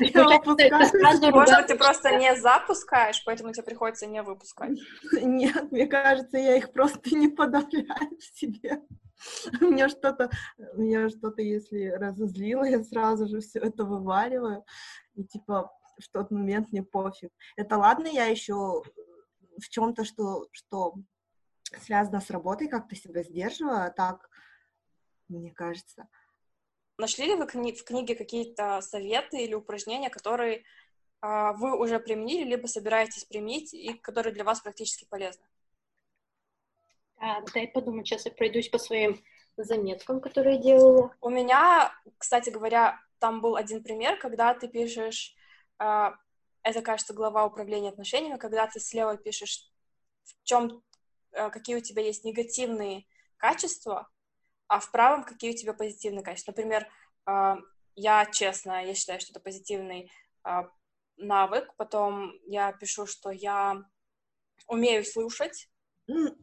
Может, 0.00 1.66
ты 1.66 1.76
просто 1.76 2.16
не 2.16 2.36
запускаешь, 2.36 3.22
поэтому 3.24 3.52
тебе 3.52 3.64
приходится 3.64 4.06
не 4.06 4.22
выпускать? 4.22 4.78
Нет, 5.12 5.72
мне 5.72 5.86
кажется, 5.86 6.38
я 6.38 6.56
их 6.56 6.72
просто 6.72 7.14
не 7.14 7.28
подавляю 7.28 8.18
в 8.18 8.38
себе. 8.38 8.82
Мне 9.60 9.88
что-то, 9.88 10.30
меня 10.74 11.08
что-то, 11.08 11.42
если 11.42 11.88
разозлило, 11.88 12.64
я 12.64 12.82
сразу 12.82 13.26
же 13.26 13.40
все 13.40 13.60
это 13.60 13.84
вываливаю. 13.84 14.64
И 15.14 15.24
типа 15.24 15.72
в 15.98 16.08
тот 16.10 16.30
момент 16.30 16.72
мне 16.72 16.82
пофиг. 16.82 17.30
Это 17.56 17.76
ладно, 17.76 18.08
я 18.08 18.26
еще 18.26 18.82
в 19.58 19.68
чем-то, 19.68 20.04
что, 20.04 20.48
что 20.52 20.94
связано 21.80 22.20
с 22.20 22.30
работой, 22.30 22.68
как-то 22.68 22.96
себя 22.96 23.22
сдерживаю, 23.22 23.86
а 23.86 23.90
так, 23.90 24.28
мне 25.28 25.52
кажется, 25.52 26.08
Нашли 26.96 27.26
ли 27.26 27.34
вы 27.34 27.46
кни- 27.46 27.74
в 27.74 27.84
книге 27.84 28.14
какие-то 28.14 28.80
советы 28.80 29.42
или 29.42 29.54
упражнения, 29.54 30.10
которые 30.10 30.64
э, 31.22 31.52
вы 31.56 31.76
уже 31.76 31.98
применили, 31.98 32.50
либо 32.50 32.66
собираетесь 32.66 33.24
применить, 33.24 33.74
и 33.74 33.94
которые 33.94 34.32
для 34.32 34.44
вас 34.44 34.60
практически 34.60 35.06
полезны? 35.08 35.44
А, 37.16 37.40
дай 37.52 37.66
подумать, 37.68 38.06
сейчас 38.06 38.26
я 38.26 38.32
пройдусь 38.32 38.68
по 38.68 38.78
своим 38.78 39.20
заметкам, 39.56 40.20
которые 40.20 40.56
я 40.56 40.62
делала. 40.62 41.14
У 41.20 41.30
меня, 41.30 41.92
кстати 42.18 42.50
говоря, 42.50 43.00
там 43.18 43.40
был 43.40 43.56
один 43.56 43.82
пример, 43.82 44.18
когда 44.18 44.54
ты 44.54 44.68
пишешь, 44.68 45.34
э, 45.80 46.10
это, 46.62 46.82
кажется, 46.82 47.12
глава 47.12 47.44
управления 47.44 47.88
отношениями, 47.88 48.38
когда 48.38 48.66
ты 48.66 48.78
слева 48.78 49.16
пишешь, 49.16 49.70
в 50.22 50.44
чем, 50.44 50.82
э, 51.32 51.50
какие 51.50 51.76
у 51.76 51.80
тебя 51.80 52.02
есть 52.02 52.24
негативные 52.24 53.04
качества, 53.36 54.08
а 54.68 54.80
в 54.80 54.90
правом 54.90 55.24
какие 55.24 55.52
у 55.52 55.56
тебя 55.56 55.74
позитивные 55.74 56.24
качества. 56.24 56.52
Например, 56.52 56.88
а, 57.26 57.58
я 57.94 58.26
честно, 58.26 58.84
я 58.84 58.94
считаю, 58.94 59.20
что 59.20 59.32
это 59.32 59.40
позитивный 59.40 60.10
а, 60.42 60.68
навык. 61.16 61.74
Потом 61.76 62.32
я 62.46 62.72
пишу, 62.72 63.06
что 63.06 63.30
я 63.30 63.82
умею 64.66 65.04
слушать, 65.04 65.68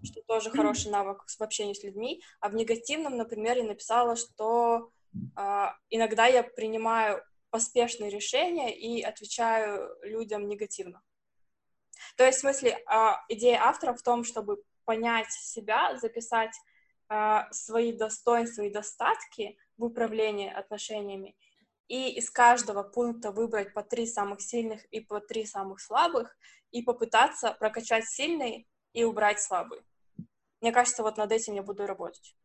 что 0.03 0.21
тоже 0.27 0.49
хороший 0.49 0.91
навык 0.91 1.23
в 1.27 1.41
общении 1.41 1.73
с 1.73 1.83
людьми. 1.83 2.23
А 2.39 2.49
в 2.49 2.55
негативном, 2.55 3.17
например, 3.17 3.57
я 3.57 3.63
написала, 3.63 4.15
что 4.15 4.91
а, 5.35 5.75
иногда 5.89 6.27
я 6.27 6.43
принимаю 6.43 7.23
поспешные 7.49 8.09
решения 8.09 8.73
и 8.73 9.01
отвечаю 9.01 9.93
людям 10.03 10.47
негативно. 10.47 11.01
То 12.15 12.25
есть, 12.25 12.39
в 12.39 12.41
смысле, 12.41 12.83
идея 13.27 13.61
автора 13.61 13.93
в 13.93 14.01
том, 14.01 14.23
чтобы 14.23 14.63
понять 14.85 15.31
себя, 15.31 15.97
записать 15.97 16.55
свои 17.51 17.91
достоинства 17.91 18.61
и 18.63 18.71
достатки 18.71 19.57
в 19.77 19.85
управлении 19.85 20.49
отношениями 20.49 21.35
и 21.87 22.09
из 22.11 22.29
каждого 22.29 22.83
пункта 22.83 23.31
выбрать 23.31 23.73
по 23.73 23.83
три 23.83 24.05
самых 24.05 24.41
сильных 24.41 24.85
и 24.85 25.01
по 25.01 25.19
три 25.19 25.45
самых 25.45 25.81
слабых 25.81 26.37
и 26.71 26.81
попытаться 26.83 27.55
прокачать 27.59 28.05
сильные 28.05 28.65
и 28.93 29.03
убрать 29.03 29.41
слабые. 29.41 29.83
Мне 30.61 30.71
кажется, 30.71 31.03
вот 31.03 31.17
над 31.17 31.31
этим 31.33 31.55
я 31.55 31.63
буду 31.63 31.85
работать. 31.85 32.35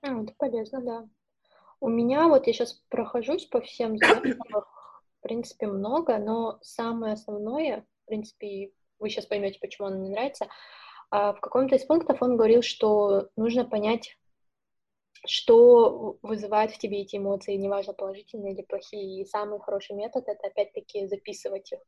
А, 0.00 0.22
это 0.22 0.32
полезно, 0.38 0.80
да. 0.80 1.08
У 1.80 1.88
меня 1.88 2.28
вот 2.28 2.46
я 2.46 2.52
сейчас 2.54 2.72
прохожусь 2.88 3.44
по 3.44 3.60
всем 3.60 3.98
заметкам, 3.98 4.62
в 4.62 5.20
принципе, 5.20 5.66
много, 5.66 6.16
но 6.16 6.58
самое 6.62 7.12
основное, 7.12 7.82
в 8.04 8.06
принципе, 8.06 8.72
вы 8.98 9.10
сейчас 9.10 9.26
поймете, 9.26 9.58
почему 9.60 9.88
оно 9.88 9.98
мне 9.98 10.08
нравится, 10.08 10.46
а 10.46 10.48
в 11.32 11.40
каком-то 11.40 11.76
из 11.76 11.84
пунктов 11.84 12.20
он 12.20 12.36
говорил, 12.36 12.62
что 12.62 13.28
нужно 13.36 13.64
понять, 13.64 14.16
что 15.26 16.18
вызывает 16.22 16.72
в 16.72 16.78
тебе 16.78 17.02
эти 17.02 17.16
эмоции, 17.16 17.54
неважно, 17.54 17.92
положительные 17.92 18.54
или 18.54 18.62
плохие. 18.62 19.22
И 19.22 19.26
самый 19.26 19.60
хороший 19.60 19.96
метод— 19.96 20.24
это, 20.28 20.48
опять-таки, 20.48 21.06
записывать 21.06 21.72
их. 21.72 21.78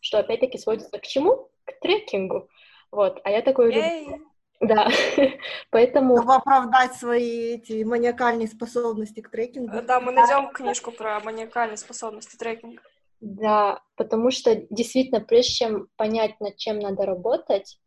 Что, 0.00 0.18
опять-таки, 0.18 0.58
сводится 0.58 0.98
к 0.98 1.06
чему? 1.06 1.48
К 1.64 1.80
трекингу. 1.80 2.48
Вот, 2.90 3.20
а 3.24 3.30
я 3.30 3.42
такой 3.42 3.72
люблю... 3.72 4.26
Да, 4.60 4.88
поэтому... 5.70 6.16
Чтобы 6.16 6.34
оправдать 6.34 6.94
свои 6.94 7.56
эти 7.56 7.82
маниакальные 7.82 8.48
способности 8.48 9.20
к 9.20 9.30
трекингу. 9.30 9.82
Да, 9.82 10.00
мы 10.00 10.12
найдем 10.12 10.50
книжку 10.50 10.92
про 10.92 11.20
маниакальные 11.20 11.76
способности 11.76 12.36
трекинга. 12.36 12.82
Да, 13.20 13.82
потому 13.96 14.30
что 14.30 14.54
действительно, 14.70 15.20
прежде 15.20 15.52
чем 15.52 15.88
понять, 15.96 16.38
над 16.40 16.56
чем 16.56 16.78
надо 16.78 17.04
работать, 17.04 17.78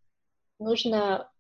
нужно 0.60 1.32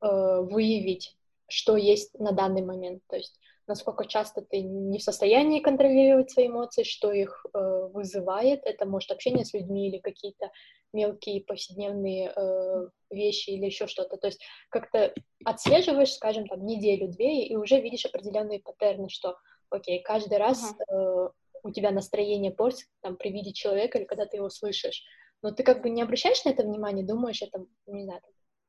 э, 0.00 0.06
выявить, 0.06 1.16
что 1.48 1.76
есть 1.76 2.18
на 2.18 2.32
данный 2.32 2.62
момент, 2.62 3.02
то 3.08 3.16
есть 3.16 3.38
насколько 3.68 4.06
часто 4.06 4.40
ты 4.42 4.62
не 4.62 4.98
в 4.98 5.02
состоянии 5.02 5.60
контролировать 5.60 6.30
свои 6.30 6.48
эмоции, 6.48 6.82
что 6.82 7.12
их 7.12 7.44
э, 7.52 7.88
вызывает, 7.92 8.62
это 8.64 8.86
может 8.86 9.10
общение 9.10 9.44
с 9.44 9.52
людьми 9.52 9.88
или 9.88 9.98
какие-то 9.98 10.50
мелкие 10.92 11.42
повседневные 11.42 12.32
э, 12.34 12.88
вещи 13.10 13.50
или 13.50 13.66
еще 13.66 13.86
что-то, 13.86 14.16
то 14.16 14.26
есть 14.26 14.40
как-то 14.70 15.12
отслеживаешь, 15.44 16.14
скажем, 16.14 16.46
там 16.46 16.64
неделю-две 16.64 17.44
и 17.44 17.56
уже 17.56 17.80
видишь 17.80 18.06
определенные 18.06 18.60
паттерны, 18.60 19.10
что, 19.10 19.36
окей, 19.70 20.02
каждый 20.02 20.38
раз 20.38 20.74
э, 20.90 21.28
у 21.62 21.70
тебя 21.70 21.90
настроение 21.90 22.52
портится 22.52 22.86
там 23.02 23.16
при 23.16 23.30
виде 23.30 23.52
человека 23.52 23.98
или 23.98 24.06
когда 24.06 24.24
ты 24.24 24.38
его 24.38 24.48
слышишь, 24.48 25.04
но 25.42 25.52
ты 25.52 25.62
как 25.62 25.82
бы 25.82 25.90
не 25.90 26.02
обращаешь 26.02 26.42
на 26.44 26.50
это 26.50 26.62
внимание, 26.62 27.04
думаешь, 27.04 27.42
это, 27.42 27.64
не 27.86 28.04
знаю, 28.04 28.20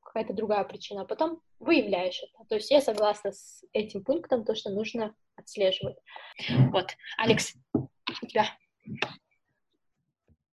какая-то 0.10 0.34
другая 0.34 0.64
причина, 0.64 1.02
а 1.02 1.06
потом 1.06 1.40
выявляешь 1.60 2.22
это. 2.24 2.44
То 2.48 2.56
есть 2.56 2.72
я 2.72 2.82
согласна 2.82 3.32
с 3.32 3.64
этим 3.74 4.04
пунктом, 4.04 4.44
то, 4.44 4.56
что 4.56 4.72
нужно 4.72 5.16
отслеживать. 5.36 5.98
Вот, 6.72 6.96
Алекс, 7.18 7.54
у 7.74 8.26
тебя. 8.26 8.46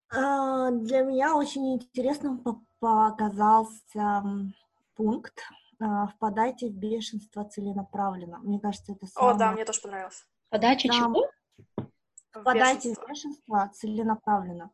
А, 0.10 0.72
для 0.72 1.02
меня 1.02 1.36
очень 1.36 1.76
интересным 1.76 2.44
показался 2.80 4.24
пункт 4.96 5.39
«Впадайте 6.16 6.68
в 6.68 6.74
бешенство 6.74 7.46
целенаправленно». 7.46 8.39
Мне 8.39 8.60
кажется, 8.60 8.94
это 8.94 9.06
самое... 9.06 9.36
О, 9.36 9.38
да, 9.38 9.52
мне 9.52 9.66
тоже 9.66 9.82
понравилось. 9.82 10.26
Подача 10.50 10.88
да. 10.88 10.94
чего? 10.96 11.30
Впадайте 12.32 12.96
в 12.96 13.08
бешенство 13.08 13.72
целенаправленно. 13.74 14.72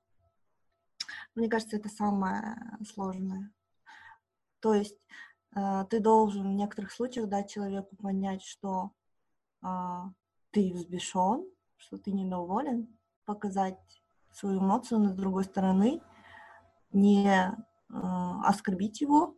Мне 1.36 1.50
кажется, 1.50 1.76
это 1.78 1.90
самое 1.90 2.58
сложное. 2.94 3.52
То 4.60 4.74
есть 4.74 4.98
э, 5.56 5.86
ты 5.90 6.00
должен 6.00 6.44
в 6.44 6.54
некоторых 6.54 6.92
случаях 6.92 7.30
дать 7.30 7.50
человеку 7.50 7.96
понять, 7.96 8.44
что 8.44 8.92
э, 9.64 9.68
ты 10.52 10.74
взбешен, 10.74 11.46
что 11.78 11.98
ты 11.98 12.12
недоволен, 12.12 12.88
показать 13.26 13.80
свою 14.32 14.60
эмоцию, 14.60 15.00
но 15.00 15.10
с 15.10 15.16
другой 15.16 15.44
стороны 15.44 16.02
не 16.92 17.28
э, 17.28 17.54
оскорбить 17.90 19.02
его, 19.02 19.36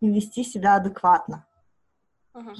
и 0.00 0.08
вести 0.10 0.44
себя 0.44 0.76
адекватно. 0.76 1.46
Uh-huh. 2.34 2.54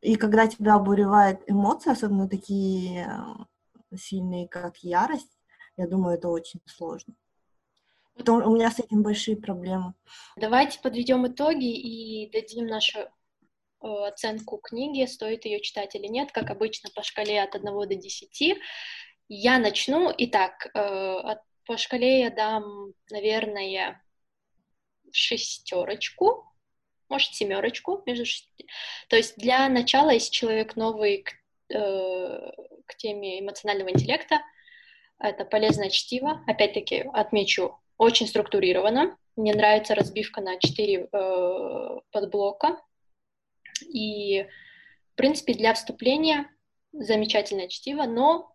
И 0.00 0.16
когда 0.16 0.46
тебя 0.46 0.74
обуревает 0.74 1.42
эмоции, 1.46 1.90
особенно 1.90 2.28
такие 2.28 3.06
э, 3.90 3.96
сильные, 3.96 4.48
как 4.48 4.78
ярость, 4.78 5.38
я 5.76 5.88
думаю, 5.88 6.16
это 6.16 6.28
очень 6.28 6.60
сложно. 6.66 7.14
У 8.16 8.54
меня 8.54 8.70
с 8.70 8.78
этим 8.78 9.02
большие 9.02 9.36
проблемы. 9.36 9.94
Давайте 10.36 10.78
подведем 10.80 11.26
итоги 11.26 11.72
и 11.74 12.30
дадим 12.30 12.66
нашу 12.66 13.00
э, 13.00 13.06
оценку 13.80 14.58
книги, 14.58 15.04
стоит 15.06 15.44
ее 15.44 15.60
читать 15.60 15.94
или 15.96 16.06
нет, 16.06 16.30
как 16.30 16.50
обычно, 16.50 16.90
по 16.94 17.02
шкале 17.02 17.42
от 17.42 17.56
1 17.56 17.64
до 17.64 17.94
10. 17.94 18.58
Я 19.28 19.58
начну. 19.58 20.12
Итак, 20.16 20.66
э, 20.74 21.36
по 21.66 21.76
шкале 21.76 22.20
я 22.20 22.30
дам, 22.30 22.92
наверное, 23.10 24.00
шестерочку, 25.12 26.44
может, 27.08 27.34
семерочку 27.34 28.02
между 28.06 28.26
шести. 28.26 28.68
То 29.08 29.16
есть 29.16 29.36
для 29.36 29.68
начала, 29.68 30.10
если 30.10 30.30
человек 30.30 30.76
новый 30.76 31.24
к, 31.24 31.32
э, 31.74 32.52
к 32.86 32.96
теме 32.96 33.40
эмоционального 33.40 33.90
интеллекта, 33.90 34.40
это 35.18 35.44
полезное 35.44 35.90
чтиво. 35.90 36.42
Опять-таки 36.46 37.04
отмечу 37.12 37.78
очень 37.98 38.26
структурировано, 38.26 39.16
Мне 39.36 39.54
нравится 39.54 39.94
разбивка 39.94 40.40
на 40.40 40.58
четыре 40.58 41.08
э, 41.10 42.00
подблока. 42.10 42.80
И, 43.82 44.42
в 45.12 45.16
принципе, 45.16 45.54
для 45.54 45.74
вступления 45.74 46.50
замечательное 46.92 47.68
чтиво, 47.68 48.04
но 48.04 48.54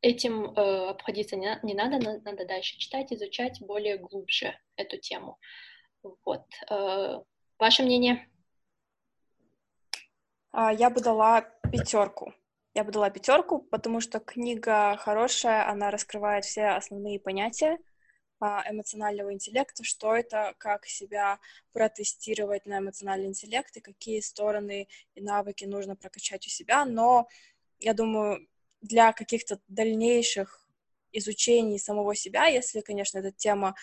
этим 0.00 0.44
э, 0.44 0.88
обходиться 0.90 1.36
не, 1.36 1.58
не 1.62 1.74
надо, 1.74 1.98
надо 1.98 2.46
дальше 2.46 2.78
читать, 2.78 3.12
изучать 3.12 3.60
более 3.60 3.98
глубже 3.98 4.58
эту 4.76 4.96
тему. 4.98 5.38
Вот. 6.24 6.44
Э, 6.70 7.20
ваше 7.58 7.82
мнение? 7.82 8.26
А, 10.52 10.72
я 10.72 10.90
бы 10.90 11.00
дала 11.00 11.42
пятерку. 11.70 12.32
Я 12.74 12.84
бы 12.84 12.92
дала 12.92 13.10
пятерку, 13.10 13.60
потому 13.60 14.00
что 14.00 14.20
книга 14.20 14.96
хорошая, 14.96 15.68
она 15.68 15.90
раскрывает 15.90 16.44
все 16.44 16.68
основные 16.68 17.18
понятия 17.18 17.78
эмоционального 18.40 19.32
интеллекта, 19.32 19.84
что 19.84 20.14
это, 20.14 20.54
как 20.58 20.86
себя 20.86 21.38
протестировать 21.72 22.66
на 22.66 22.78
эмоциональный 22.78 23.28
интеллект 23.28 23.76
и 23.76 23.80
какие 23.80 24.20
стороны 24.20 24.88
и 25.14 25.20
навыки 25.20 25.64
нужно 25.64 25.96
прокачать 25.96 26.46
у 26.46 26.50
себя. 26.50 26.84
Но 26.84 27.28
я 27.78 27.94
думаю, 27.94 28.46
для 28.80 29.12
каких-то 29.12 29.60
дальнейших 29.68 30.66
изучений 31.12 31.78
самого 31.78 32.14
себя, 32.14 32.46
если, 32.46 32.80
конечно, 32.80 33.18
эта 33.18 33.32
тема 33.32 33.74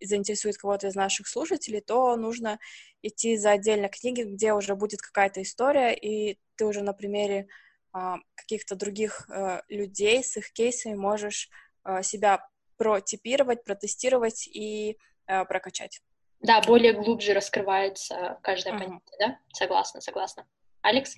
заинтересует 0.00 0.56
кого-то 0.56 0.88
из 0.88 0.94
наших 0.94 1.28
слушателей, 1.28 1.80
то 1.80 2.16
нужно 2.16 2.58
идти 3.02 3.36
за 3.36 3.52
отдельной 3.52 3.88
книги, 3.88 4.22
где 4.22 4.52
уже 4.54 4.74
будет 4.74 5.02
какая-то 5.02 5.42
история, 5.42 5.94
и 5.94 6.38
ты 6.56 6.64
уже 6.64 6.82
на 6.82 6.92
примере 6.92 7.48
а, 7.92 8.18
каких-то 8.34 8.76
других 8.76 9.28
а, 9.28 9.62
людей 9.68 10.22
с 10.24 10.36
их 10.36 10.52
кейсами 10.52 10.94
можешь 10.94 11.50
а, 11.82 12.02
себя 12.02 12.48
протипировать, 12.80 13.62
протестировать 13.62 14.48
и 14.48 14.96
а, 15.26 15.44
прокачать. 15.44 16.00
Да, 16.40 16.62
более 16.62 16.94
глубже 16.94 17.34
раскрывается 17.34 18.38
каждое 18.42 18.72
uh-huh. 18.72 18.78
понятие, 18.78 19.16
да? 19.18 19.38
Согласна, 19.52 20.00
согласна. 20.00 20.46
Алекс? 20.80 21.16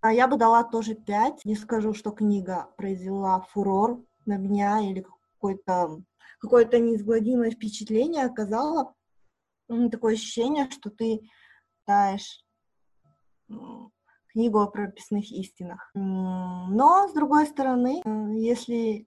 А 0.00 0.12
я 0.12 0.26
бы 0.26 0.36
дала 0.36 0.64
тоже 0.64 0.96
пять. 0.96 1.44
Не 1.44 1.54
скажу, 1.54 1.94
что 1.94 2.10
книга 2.10 2.68
произвела 2.76 3.42
фурор 3.52 4.04
на 4.26 4.36
меня 4.36 4.80
или 4.80 5.06
какое-то 5.34 6.02
какое-то 6.40 6.80
неизгладимое 6.80 7.52
впечатление 7.52 8.24
оказала. 8.24 8.92
Такое 9.68 10.14
ощущение, 10.14 10.68
что 10.68 10.90
ты 10.90 11.20
читаешь 11.78 12.44
книгу 14.26 14.58
о 14.58 14.66
прописных 14.66 15.30
истинах. 15.30 15.92
Но, 15.94 17.06
с 17.08 17.12
другой 17.12 17.46
стороны, 17.46 18.02
если 18.36 19.06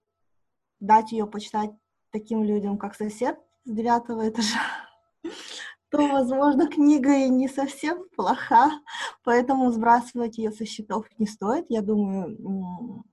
дать 0.79 1.11
ее 1.11 1.27
почитать 1.27 1.71
таким 2.11 2.43
людям, 2.43 2.77
как 2.77 2.95
сосед 2.95 3.37
с 3.65 3.71
девятого 3.71 4.29
этажа, 4.29 4.61
то, 5.89 6.07
возможно, 6.07 6.67
книга 6.67 7.13
и 7.15 7.29
не 7.29 7.47
совсем 7.47 8.07
плоха, 8.15 8.71
поэтому 9.23 9.71
сбрасывать 9.71 10.37
ее 10.37 10.51
со 10.51 10.65
счетов 10.65 11.07
не 11.17 11.27
стоит. 11.27 11.65
Я 11.69 11.81
думаю, 11.81 13.03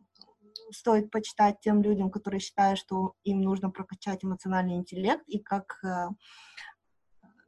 стоит 0.70 1.11
почитать 1.11 1.61
тем 1.61 1.83
людям, 1.83 2.11
которые 2.11 2.40
считают, 2.40 2.79
что 2.79 3.14
им 3.25 3.42
нужно 3.42 3.70
прокачать 3.70 4.25
эмоциональный 4.25 4.77
интеллект, 4.77 5.22
и 5.27 5.38
как 5.38 5.79
э, 5.85 6.09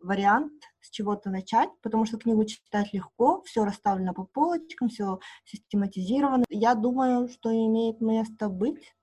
вариант 0.05 0.53
с 0.81 0.91
чего-то 0.91 1.31
начать, 1.31 1.71
потому 1.83 2.05
что 2.05 2.19
книгу 2.19 2.45
читать 2.45 2.93
легко, 2.93 3.43
все 3.43 3.65
расставлено 3.65 4.13
по 4.13 4.25
полочкам, 4.25 4.89
все 4.89 5.19
систематизировано. 5.45 6.45
Я 6.51 6.75
думаю, 6.75 7.29
что 7.29 7.51
имеет 7.51 8.01
место 8.01 8.49
быть. 8.49 8.95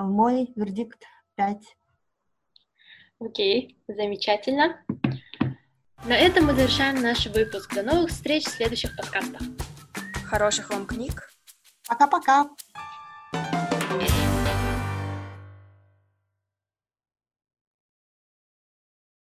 Мой 0.00 0.52
вердикт 0.54 1.02
5. 1.34 1.76
Окей, 3.18 3.76
замечательно. 3.88 4.80
На 6.04 6.16
этом 6.16 6.46
мы 6.46 6.54
завершаем 6.54 7.02
наш 7.02 7.26
выпуск. 7.26 7.74
До 7.74 7.82
новых 7.82 8.10
встреч 8.10 8.44
в 8.44 8.50
следующих 8.50 8.96
подкастах. 8.96 9.42
Хороших 10.24 10.70
вам 10.70 10.86
книг. 10.86 11.32
Пока-пока. 11.88 12.48